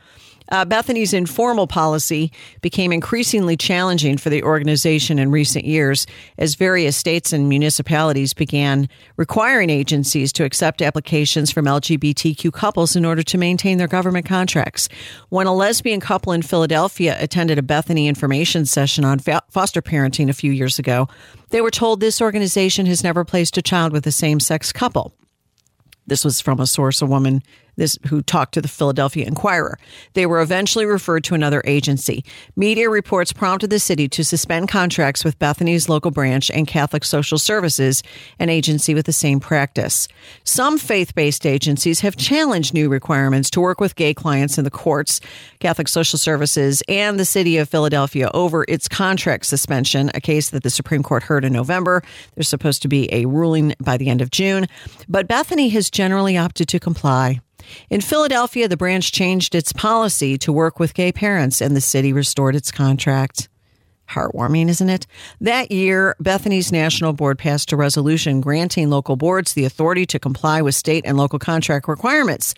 [0.50, 6.06] Uh, Bethany's informal policy became increasingly challenging for the organization in recent years
[6.38, 13.06] as various states and municipalities began requiring agencies to accept applications from LGBTQ couples in
[13.06, 14.90] order to maintain their government contracts.
[15.30, 20.34] When a lesbian couple in Philadelphia attended a Bethany information session on foster parenting a
[20.34, 21.08] few years ago,
[21.50, 25.14] they were told this organization has never placed a child with a same sex couple.
[26.06, 27.44] This was from a source, a woman
[27.76, 29.78] this who talked to the Philadelphia Inquirer.
[30.14, 32.24] They were eventually referred to another agency.
[32.56, 37.38] Media reports prompted the city to suspend contracts with Bethany's local branch and Catholic Social
[37.38, 38.04] Services,
[38.40, 40.08] an agency with the same practice.
[40.44, 45.20] Some faith-based agencies have challenged new requirements to work with gay clients in the courts,
[45.60, 50.64] Catholic Social Services, and the city of Philadelphia over its contract suspension, a case that
[50.64, 52.04] the Supreme Court heard in November.
[52.36, 54.68] There's supposed to be a ruling by the end of June,
[55.08, 57.42] but Bethany has generally opted to comply.
[57.90, 62.14] In Philadelphia, the branch changed its policy to work with gay parents, and the city
[62.14, 63.50] restored its contract.
[64.14, 65.08] Heartwarming, isn't it?
[65.42, 70.62] That year, Bethany's National Board passed a resolution granting local boards the authority to comply
[70.62, 72.54] with state and local contract requirements.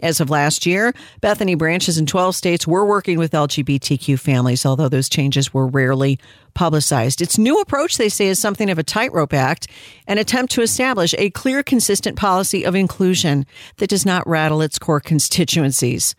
[0.00, 4.88] As of last year, Bethany branches in 12 states were working with LGBTQ families, although
[4.88, 6.18] those changes were rarely
[6.54, 7.20] publicized.
[7.20, 9.66] Its new approach, they say, is something of a tightrope act,
[10.06, 13.46] an attempt to establish a clear, consistent policy of inclusion
[13.76, 16.14] that does not rattle its core constituencies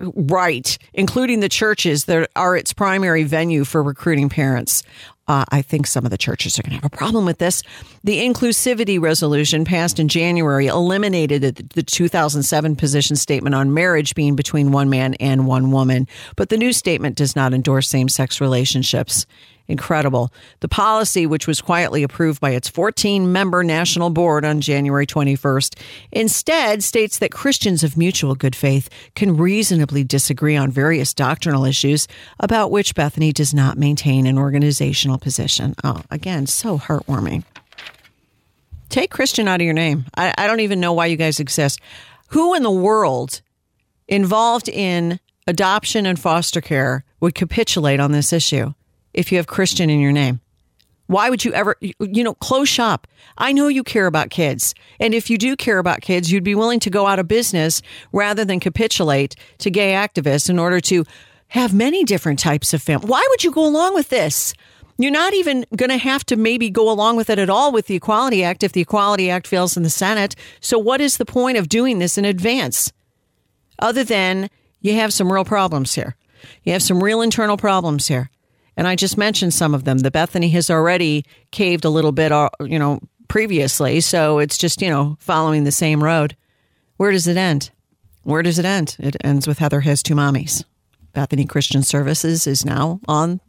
[0.00, 4.82] right, including the churches that are its primary venue for recruiting parents.
[5.28, 7.62] Uh, I think some of the churches are going to have a problem with this.
[8.04, 11.42] The inclusivity resolution passed in January eliminated
[11.74, 16.56] the 2007 position statement on marriage being between one man and one woman, but the
[16.56, 19.26] new statement does not endorse same sex relationships.
[19.68, 20.32] Incredible.
[20.60, 25.78] The policy, which was quietly approved by its 14 member national board on January 21st,
[26.12, 32.06] instead states that Christians of mutual good faith can reasonably disagree on various doctrinal issues
[32.38, 35.74] about which Bethany does not maintain an organizational position.
[35.84, 37.44] Oh, again, so heartwarming.
[38.88, 40.06] Take Christian out of your name.
[40.16, 41.80] I, I don't even know why you guys exist.
[42.28, 43.40] Who in the world
[44.08, 48.72] involved in adoption and foster care would capitulate on this issue?
[49.16, 50.40] if you have Christian in your name?
[51.08, 53.06] Why would you ever, you know, close shop?
[53.38, 54.74] I know you care about kids.
[55.00, 57.80] And if you do care about kids, you'd be willing to go out of business
[58.12, 61.04] rather than capitulate to gay activists in order to
[61.48, 63.06] have many different types of family.
[63.08, 64.52] Why would you go along with this?
[64.98, 67.86] You're not even going to have to maybe go along with it at all with
[67.86, 70.34] the Equality Act if the Equality Act fails in the Senate.
[70.60, 72.92] So, what is the point of doing this in advance?
[73.78, 74.48] Other than
[74.80, 76.16] you have some real problems here.
[76.64, 78.30] You have some real internal problems here.
[78.76, 79.98] And I just mentioned some of them.
[79.98, 84.00] The Bethany has already caved a little bit, uh, you know, previously.
[84.00, 86.36] So it's just, you know, following the same road.
[86.96, 87.70] Where does it end?
[88.22, 88.96] Where does it end?
[88.98, 90.64] It ends with Heather has two mommies.
[91.12, 93.40] Bethany Christian Services is now on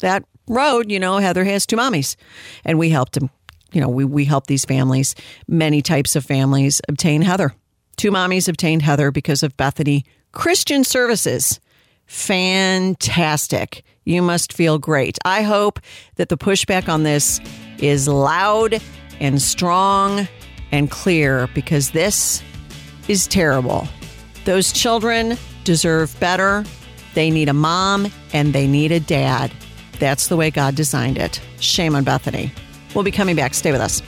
[0.00, 0.90] that road.
[0.90, 2.16] You know, Heather has two mommies.
[2.64, 3.30] And we helped him.
[3.72, 5.14] You know, we, we helped these families,
[5.48, 7.54] many types of families, obtain Heather.
[7.96, 11.60] Two mommies obtained Heather because of Bethany Christian Services.
[12.06, 13.82] Fantastic.
[14.04, 15.18] You must feel great.
[15.24, 15.80] I hope
[16.14, 17.40] that the pushback on this
[17.78, 18.80] is loud
[19.18, 20.28] and strong
[20.70, 22.42] and clear because this
[23.08, 23.88] is terrible.
[24.44, 26.64] Those children deserve better.
[27.14, 29.50] They need a mom and they need a dad.
[29.98, 31.40] That's the way God designed it.
[31.60, 32.52] Shame on Bethany.
[32.94, 33.54] We'll be coming back.
[33.54, 34.02] Stay with us.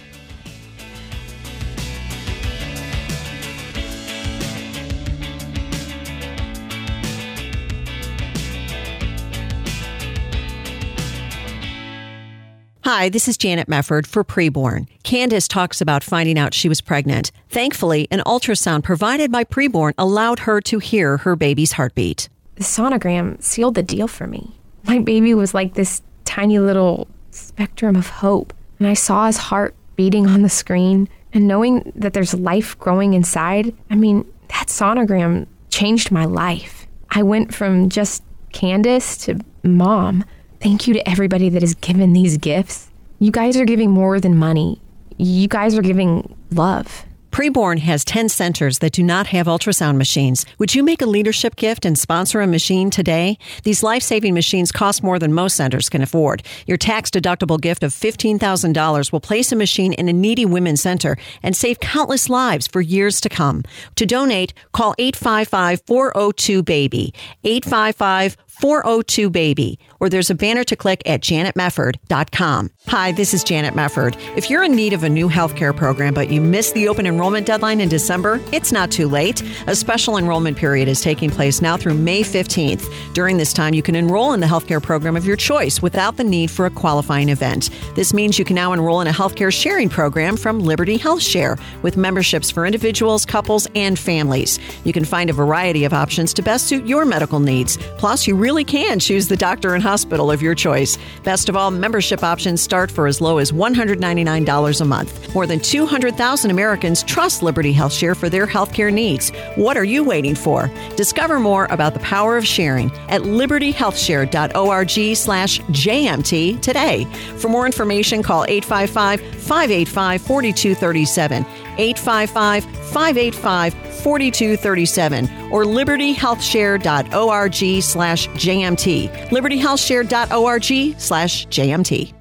[12.85, 14.89] Hi, this is Janet Mefford for Preborn.
[15.03, 17.31] Candace talks about finding out she was pregnant.
[17.51, 22.31] Thankfully, an ultrasound provided by Preborn allowed her to hear her baby's heartbeat.
[22.55, 24.58] The sonogram sealed the deal for me.
[24.89, 29.75] My baby was like this tiny little spectrum of hope, and I saw his heart
[29.97, 31.09] beating on the screen.
[31.33, 36.87] And knowing that there's life growing inside, I mean, that sonogram changed my life.
[37.11, 38.23] I went from just
[38.53, 40.25] Candace to mom.
[40.61, 42.91] Thank you to everybody that has given these gifts.
[43.19, 44.81] You guys are giving more than money.
[45.19, 47.05] You guys are giving love.
[47.39, 50.45] Preborn has 10 centers that do not have ultrasound machines.
[50.59, 53.39] Would you make a leadership gift and sponsor a machine today?
[53.63, 56.43] These life saving machines cost more than most centers can afford.
[56.67, 61.17] Your tax deductible gift of $15,000 will place a machine in a needy women's center
[61.41, 63.63] and save countless lives for years to come.
[63.95, 67.15] To donate, call 855 402 BABY.
[67.45, 72.71] 855 402 BABY, or there's a banner to click at janetmefford.com.
[72.89, 74.19] Hi, this is Janet Mefford.
[74.37, 77.47] If you're in need of a new healthcare program but you missed the open enrollment
[77.47, 79.43] deadline in December, it's not too late.
[79.69, 83.15] A special enrollment period is taking place now through May 15th.
[83.15, 86.25] During this time, you can enroll in the healthcare program of your choice without the
[86.25, 87.71] need for a qualifying event.
[87.95, 91.97] This means you can now enroll in a healthcare sharing program from Liberty HealthShare with
[91.97, 94.59] memberships for individuals, couples, and families.
[94.85, 97.77] You can find a variety of options to best suit your medical needs.
[97.99, 100.97] Plus, you really can choose the doctor and hospital of your choice.
[101.23, 105.35] Best of all, membership options start for as low as $199 a month.
[105.35, 109.31] More than 200,000 Americans trust Liberty HealthShare for their healthcare needs.
[109.57, 110.71] What are you waiting for?
[110.97, 117.05] Discover more about the power of sharing at libertyhealthshare.org slash JMT today.
[117.37, 121.45] For more information, call 855 585 4237.
[121.79, 129.29] 855 585 4237 or libertyhealthshare.org slash JMT.
[129.29, 132.13] libertyhealthshare.org slash JMT.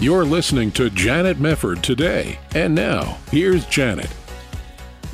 [0.00, 2.38] You're listening to Janet Mefford today.
[2.54, 4.10] And now, here's Janet.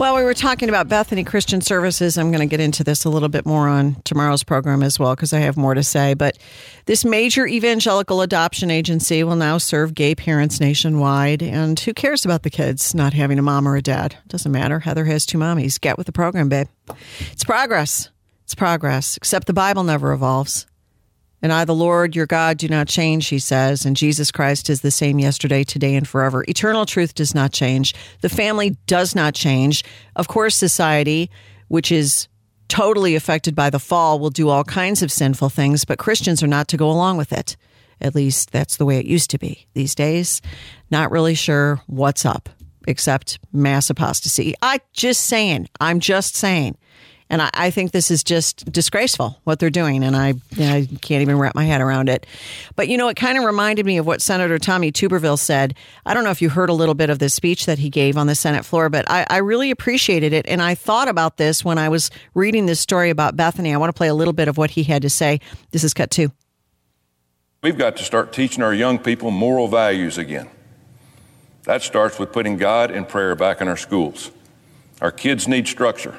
[0.01, 2.17] Well, we were talking about Bethany Christian Services.
[2.17, 5.15] I'm going to get into this a little bit more on tomorrow's program as well
[5.15, 6.15] because I have more to say.
[6.15, 6.39] But
[6.87, 11.43] this major evangelical adoption agency will now serve gay parents nationwide.
[11.43, 14.17] And who cares about the kids not having a mom or a dad?
[14.27, 14.81] Doesn't matter.
[14.81, 15.79] Heather has two mommies.
[15.79, 16.69] Get with the program, babe.
[17.33, 18.09] It's progress.
[18.45, 20.67] It's progress, except the Bible never evolves.
[21.43, 23.85] And I, the Lord your God, do not change, he says.
[23.87, 26.45] And Jesus Christ is the same yesterday, today, and forever.
[26.49, 27.95] Eternal truth does not change.
[28.21, 29.85] The family does not change.
[30.17, 31.31] Of course, society,
[31.69, 32.29] which is
[32.69, 36.47] totally affected by the fall, will do all kinds of sinful things, but Christians are
[36.47, 37.57] not to go along with it.
[38.01, 39.67] At least that's the way it used to be.
[39.75, 40.41] These days,
[40.91, 42.49] not really sure what's up,
[42.87, 44.55] except mass apostasy.
[44.63, 46.79] I just saying, I'm just saying.
[47.31, 51.23] And I, I, think this is just disgraceful what they're doing, and I, I can't
[51.23, 52.27] even wrap my head around it.
[52.75, 55.75] But you know, it kind of reminded me of what Senator Tommy Tuberville said.
[56.05, 58.17] I don't know if you heard a little bit of the speech that he gave
[58.17, 60.49] on the Senate floor, but I, I really appreciated it.
[60.49, 63.73] And I thought about this when I was reading this story about Bethany.
[63.73, 65.39] I want to play a little bit of what he had to say.
[65.71, 66.33] This is cut two.
[67.63, 70.51] We've got to start teaching our young people moral values again.
[71.65, 74.33] That starts with putting God and prayer back in our schools.
[75.01, 76.19] Our kids need structure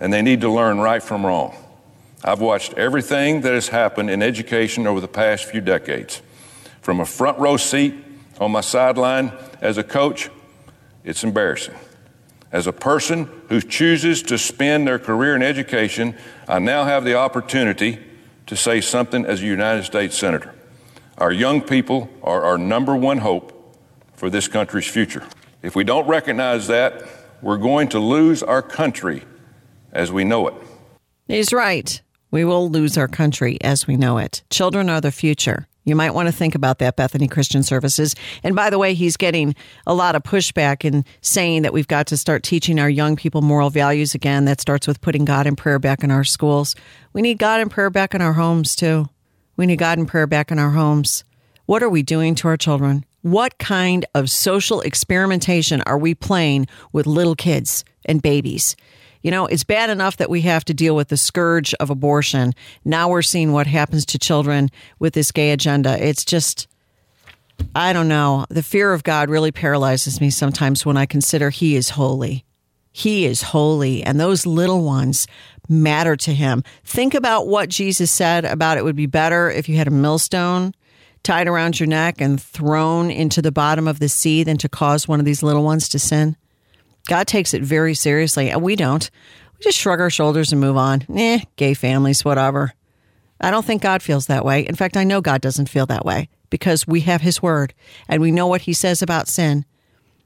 [0.00, 1.54] and they need to learn right from wrong.
[2.24, 6.20] I've watched everything that has happened in education over the past few decades.
[6.80, 7.94] From a front row seat
[8.40, 10.30] on my sideline as a coach,
[11.04, 11.74] it's embarrassing.
[12.50, 16.16] As a person who chooses to spend their career in education,
[16.48, 17.98] I now have the opportunity
[18.46, 20.54] to say something as a United States Senator.
[21.18, 23.76] Our young people are our number one hope
[24.14, 25.26] for this country's future.
[25.62, 27.02] If we don't recognize that,
[27.42, 29.22] we're going to lose our country
[29.98, 30.54] as we know it.
[31.26, 32.00] He's right.
[32.30, 34.42] We will lose our country as we know it.
[34.48, 35.66] Children are the future.
[35.84, 38.14] You might want to think about that, Bethany Christian Services.
[38.44, 42.06] And by the way, he's getting a lot of pushback in saying that we've got
[42.08, 44.44] to start teaching our young people moral values again.
[44.44, 46.76] That starts with putting God and prayer back in our schools.
[47.12, 49.06] We need God and prayer back in our homes, too.
[49.56, 51.24] We need God and prayer back in our homes.
[51.66, 53.04] What are we doing to our children?
[53.22, 58.76] What kind of social experimentation are we playing with little kids and babies?
[59.22, 62.52] You know, it's bad enough that we have to deal with the scourge of abortion.
[62.84, 66.02] Now we're seeing what happens to children with this gay agenda.
[66.04, 66.68] It's just,
[67.74, 68.46] I don't know.
[68.48, 72.44] The fear of God really paralyzes me sometimes when I consider He is holy.
[72.92, 75.26] He is holy, and those little ones
[75.68, 76.64] matter to Him.
[76.84, 80.74] Think about what Jesus said about it would be better if you had a millstone
[81.22, 85.06] tied around your neck and thrown into the bottom of the sea than to cause
[85.06, 86.36] one of these little ones to sin.
[87.06, 89.10] God takes it very seriously, and we don't.
[89.58, 91.04] We just shrug our shoulders and move on.
[91.14, 92.74] Eh, gay families, whatever.
[93.40, 94.66] I don't think God feels that way.
[94.66, 97.72] In fact, I know God doesn't feel that way because we have His Word
[98.08, 99.64] and we know what He says about sin.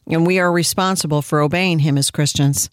[0.07, 2.70] And we are responsible for obeying Him as Christians.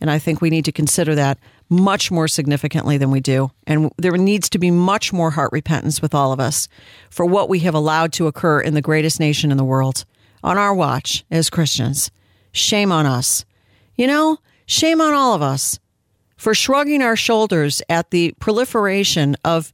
[0.00, 1.38] And I think we need to consider that
[1.68, 3.50] much more significantly than we do.
[3.66, 6.68] And there needs to be much more heart repentance with all of us
[7.10, 10.04] for what we have allowed to occur in the greatest nation in the world
[10.42, 12.10] on our watch as Christians.
[12.52, 13.44] Shame on us.
[13.96, 14.38] You know,
[14.70, 15.78] Shame on all of us
[16.36, 19.72] for shrugging our shoulders at the proliferation of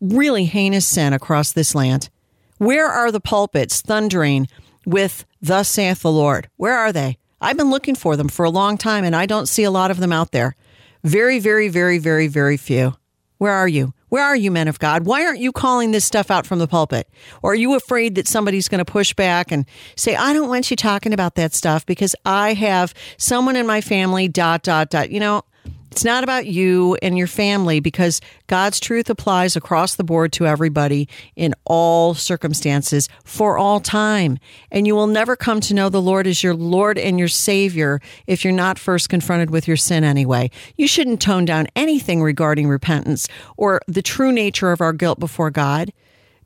[0.00, 2.10] really heinous sin across this land.
[2.58, 4.48] Where are the pulpits thundering
[4.84, 6.48] with, Thus saith the Lord?
[6.56, 7.18] Where are they?
[7.40, 9.92] I've been looking for them for a long time and I don't see a lot
[9.92, 10.56] of them out there.
[11.04, 12.94] Very, very, very, very, very few.
[13.38, 13.94] Where are you?
[14.12, 15.06] Where are you, men of God?
[15.06, 17.08] Why aren't you calling this stuff out from the pulpit?
[17.42, 19.64] Or are you afraid that somebody's going to push back and
[19.96, 23.80] say, I don't want you talking about that stuff because I have someone in my
[23.80, 25.10] family, dot, dot, dot.
[25.10, 25.44] You know,
[25.92, 30.46] it's not about you and your family because God's truth applies across the board to
[30.46, 34.38] everybody in all circumstances for all time.
[34.70, 38.00] And you will never come to know the Lord as your Lord and your Savior
[38.26, 40.50] if you're not first confronted with your sin anyway.
[40.78, 43.28] You shouldn't tone down anything regarding repentance
[43.58, 45.92] or the true nature of our guilt before God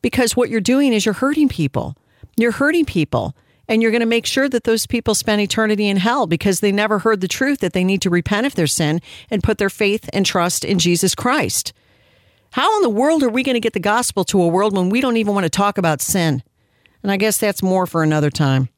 [0.02, 1.96] because what you're doing is you're hurting people.
[2.36, 3.36] You're hurting people
[3.68, 6.72] and you're going to make sure that those people spend eternity in hell because they
[6.72, 9.00] never heard the truth that they need to repent of their sin
[9.30, 11.72] and put their faith and trust in Jesus Christ.
[12.52, 14.88] How in the world are we going to get the gospel to a world when
[14.88, 16.42] we don't even want to talk about sin?
[17.02, 18.68] And I guess that's more for another time.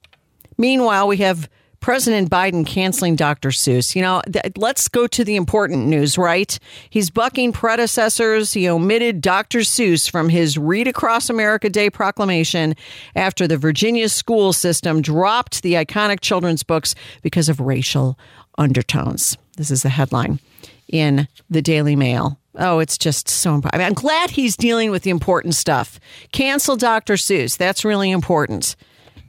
[0.57, 1.49] Meanwhile, we have
[1.81, 3.51] President Biden canceling Dr.
[3.51, 3.95] Seuss.
[3.95, 6.59] You know, th- let's go to the important news, right?
[6.91, 8.53] He's bucking predecessors.
[8.53, 9.61] He omitted Dr.
[9.61, 12.75] Seuss from his Read Across America Day proclamation
[13.15, 18.19] after the Virginia school system dropped the iconic children's books because of racial
[18.57, 19.37] undertones.
[19.57, 20.41] This is the headline
[20.89, 22.39] in the Daily Mail.
[22.57, 23.77] Oh, it's just so important.
[23.77, 26.01] I mean, I'm glad he's dealing with the important stuff.
[26.33, 27.15] Cancel Dr.
[27.15, 27.57] Seuss.
[27.57, 28.75] That's really important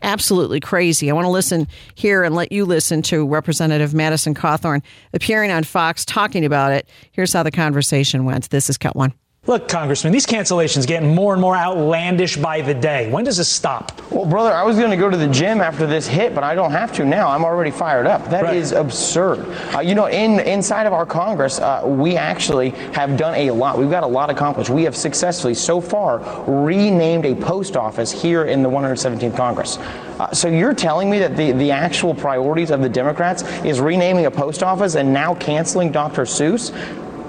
[0.02, 1.10] absolutely crazy.
[1.10, 4.82] I want to listen here and let you listen to Representative Madison Cawthorn
[5.14, 6.88] appearing on Fox talking about it.
[7.12, 8.50] Here's how the conversation went.
[8.50, 9.14] This is cut one.
[9.48, 13.10] Look, Congressman, these cancellations getting more and more outlandish by the day.
[13.10, 14.00] When does this stop?
[14.12, 16.56] Well, brother, I was going to go to the gym after this hit, but I
[16.56, 17.30] don't have to now.
[17.30, 18.30] I'm already fired up.
[18.30, 18.56] That right.
[18.58, 19.48] is absurd.
[19.74, 23.80] Uh, you know, in inside of our Congress, uh, we actually have done a lot.
[23.80, 24.70] We've got a lot accomplished.
[24.70, 29.78] We have successfully, so far, renamed a post office here in the 117th Congress.
[29.78, 34.26] Uh, so you're telling me that the, the actual priorities of the Democrats is renaming
[34.26, 36.24] a post office and now canceling Dr.
[36.24, 36.72] Seuss?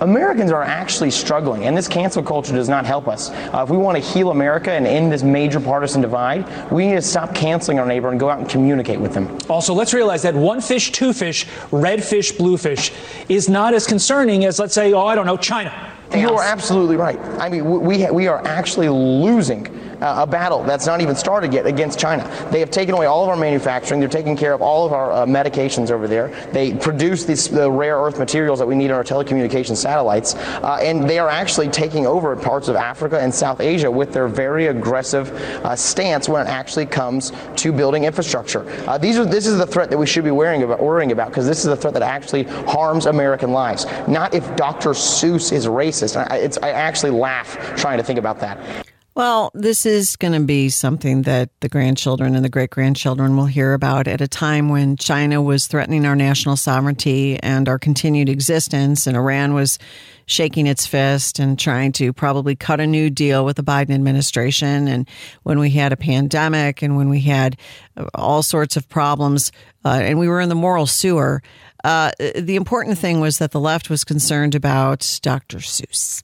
[0.01, 3.31] Americans are actually struggling, and this cancel culture does not help us.
[3.31, 6.95] Uh, if we want to heal America and end this major partisan divide, we need
[6.95, 9.37] to stop canceling our neighbor and go out and communicate with them.
[9.51, 12.93] Also, let's realize that one fish, two fish, red fish, blue fish
[13.29, 15.93] is not as concerning as, let's say, oh, I don't know, China.
[16.17, 17.21] You are absolutely right.
[17.39, 19.65] I mean, we, we are actually losing
[20.01, 22.25] uh, a battle that's not even started yet against China.
[22.51, 24.01] They have taken away all of our manufacturing.
[24.01, 26.29] They're taking care of all of our uh, medications over there.
[26.53, 30.79] They produce these the rare earth materials that we need in our telecommunications satellites, uh,
[30.83, 34.67] and they are actually taking over parts of Africa and South Asia with their very
[34.67, 35.31] aggressive
[35.65, 38.69] uh, stance when it actually comes to building infrastructure.
[38.89, 41.29] Uh, these are this is the threat that we should be worrying about worrying about
[41.29, 43.87] because this is the threat that actually harms American lives.
[44.09, 44.91] Not if Dr.
[44.91, 46.17] Seuss is racist.
[46.17, 48.90] I, I actually laugh trying to think about that.
[49.17, 53.47] Well, this is going to be something that the grandchildren and the great grandchildren will
[53.47, 58.29] hear about at a time when China was threatening our national sovereignty and our continued
[58.29, 59.81] existence, and Iran was
[60.27, 64.87] shaking its fist and trying to probably cut a new deal with the Biden administration.
[64.87, 65.09] And
[65.43, 67.57] when we had a pandemic and when we had
[67.97, 69.51] uh, all sorts of problems,
[69.85, 71.43] uh, and we were in the moral sewer,
[71.83, 75.59] uh, the important thing was that the left was concerned about Dr.
[75.59, 76.23] Seuss.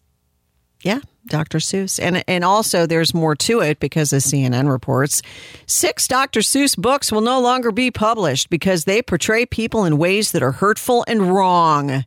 [0.82, 1.58] Yeah, Dr.
[1.58, 1.98] Seuss.
[2.02, 5.22] And and also there's more to it because as CNN reports,
[5.66, 6.40] six Dr.
[6.40, 10.52] Seuss books will no longer be published because they portray people in ways that are
[10.52, 12.04] hurtful and wrong.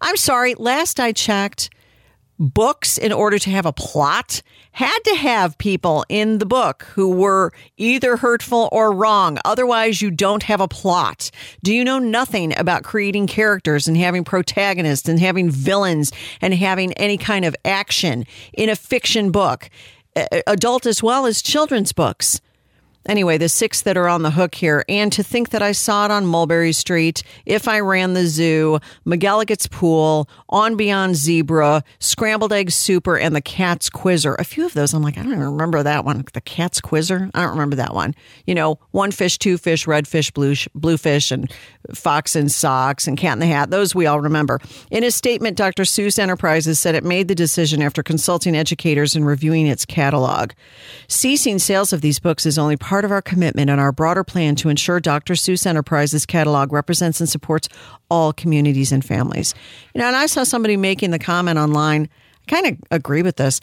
[0.00, 1.70] I'm sorry, last I checked,
[2.40, 7.10] books in order to have a plot had to have people in the book who
[7.10, 9.38] were either hurtful or wrong.
[9.44, 11.30] Otherwise, you don't have a plot.
[11.62, 16.92] Do you know nothing about creating characters and having protagonists and having villains and having
[16.94, 18.24] any kind of action
[18.54, 19.68] in a fiction book,
[20.46, 22.40] adult as well as children's books?
[23.08, 26.04] Anyway, the six that are on the hook here, and to think that I saw
[26.04, 32.52] it on Mulberry Street, If I Ran the Zoo, McElligot's Pool, On Beyond Zebra, Scrambled
[32.52, 34.34] Egg Super, and The Cat's Quizzer.
[34.38, 36.24] A few of those, I'm like, I don't even remember that one.
[36.34, 37.30] The Cat's Quizzer?
[37.32, 38.14] I don't remember that one.
[38.46, 41.50] You know, one fish, two fish, red fish, blue, blue fish, and
[41.94, 43.70] fox and socks, and cat in the hat.
[43.70, 44.60] Those we all remember.
[44.90, 45.84] In his statement, Dr.
[45.84, 50.52] Seuss Enterprises said it made the decision after consulting educators and reviewing its catalog.
[51.08, 54.68] Ceasing sales of these books is only of our commitment and our broader plan to
[54.68, 55.34] ensure Dr.
[55.34, 57.68] Seuss Enterprises catalog represents and supports
[58.10, 59.54] all communities and families.
[59.94, 62.08] You know, and I saw somebody making the comment online.
[62.48, 63.60] I kind of agree with this.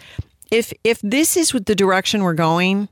[0.49, 2.87] If if this is with the direction we're going,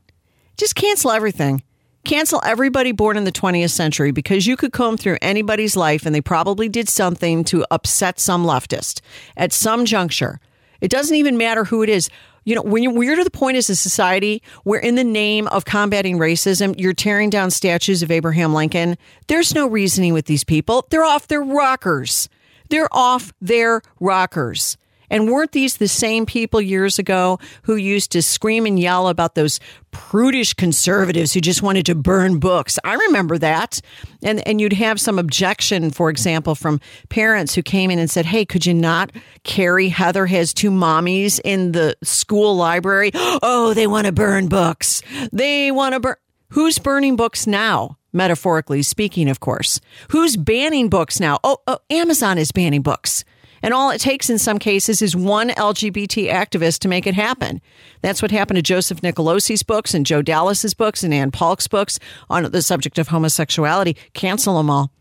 [0.58, 1.64] just cancel everything.
[2.04, 6.14] Cancel everybody born in the 20th century because you could comb through anybody's life and
[6.14, 9.02] they probably did something to upset some leftist
[9.36, 10.40] at some juncture.
[10.82, 12.10] It doesn't even matter who it is.
[12.46, 15.48] You know, when you're, we're to the point as a society where, in the name
[15.48, 20.43] of combating racism, you're tearing down statues of Abraham Lincoln, there's no reasoning with these
[20.43, 20.86] people.
[20.89, 22.30] They're off their rockers.
[22.70, 24.78] They're off their rockers.
[25.10, 29.36] And weren't these the same people years ago who used to scream and yell about
[29.36, 29.60] those
[29.91, 32.78] prudish conservatives who just wanted to burn books?
[32.84, 33.82] I remember that.
[34.24, 36.80] And and you'd have some objection, for example, from
[37.10, 39.12] parents who came in and said, "Hey, could you not
[39.43, 43.12] carry Heather has two mommies in the school library?
[43.47, 45.01] Oh, they want to burn books.
[45.32, 46.16] They want to burn
[46.49, 47.97] Who's burning books now?
[48.14, 49.82] Metaphorically speaking, of course.
[50.12, 51.39] Who's banning books now?
[51.43, 53.26] Oh, oh Amazon is banning books.
[53.66, 57.63] And all it takes in some cases is one LGBT activist to make it happen.
[58.03, 61.97] That's what happened to Joseph Nicolosi's books and Joe Dallas's books and Anne Paulk's books
[62.30, 63.97] on the subject of homosexuality.
[64.13, 64.91] Cancel them all.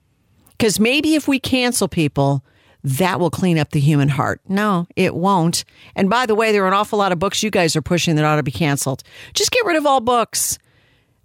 [0.53, 2.43] Because maybe if we cancel people,
[2.83, 4.41] that will clean up the human heart.
[4.49, 5.67] No, it won't.
[5.95, 8.17] And by the way, there are an awful lot of books you guys are pushing
[8.17, 9.03] that ought to be canceled.
[9.35, 10.59] Just get rid of all books.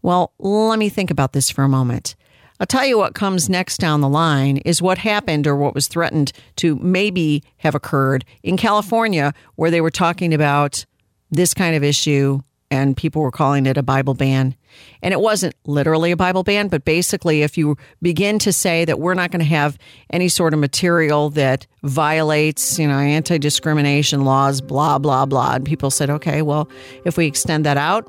[0.01, 2.17] Well, let me think about this for a moment.
[2.59, 5.87] I'll tell you what comes next down the line is what happened or what was
[5.87, 10.85] threatened to maybe have occurred in California, where they were talking about
[11.31, 12.41] this kind of issue
[12.71, 14.55] and people were calling it a Bible ban.
[15.01, 18.99] And it wasn't literally a Bible ban, but basically, if you begin to say that
[18.99, 19.77] we're not going to have
[20.11, 25.65] any sort of material that violates, you know, anti discrimination laws, blah, blah, blah, and
[25.65, 26.69] people said, okay, well,
[27.05, 28.07] if we extend that out,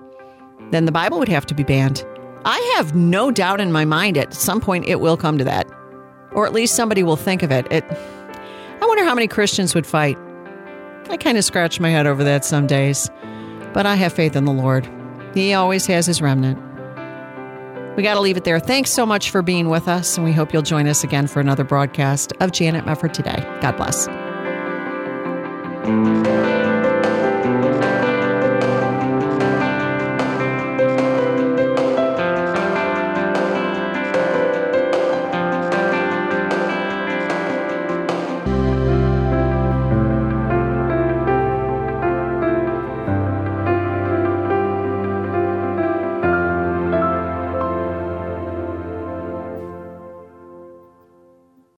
[0.72, 2.04] then the Bible would have to be banned.
[2.44, 5.68] I have no doubt in my mind at some point it will come to that.
[6.32, 7.70] Or at least somebody will think of it.
[7.70, 7.84] it
[8.80, 10.16] I wonder how many Christians would fight.
[11.08, 13.10] I kind of scratch my head over that some days.
[13.72, 14.88] But I have faith in the Lord.
[15.34, 16.58] He always has his remnant.
[17.96, 18.58] We got to leave it there.
[18.58, 21.40] Thanks so much for being with us, and we hope you'll join us again for
[21.40, 23.44] another broadcast of Janet Mefford Today.
[23.60, 24.06] God bless.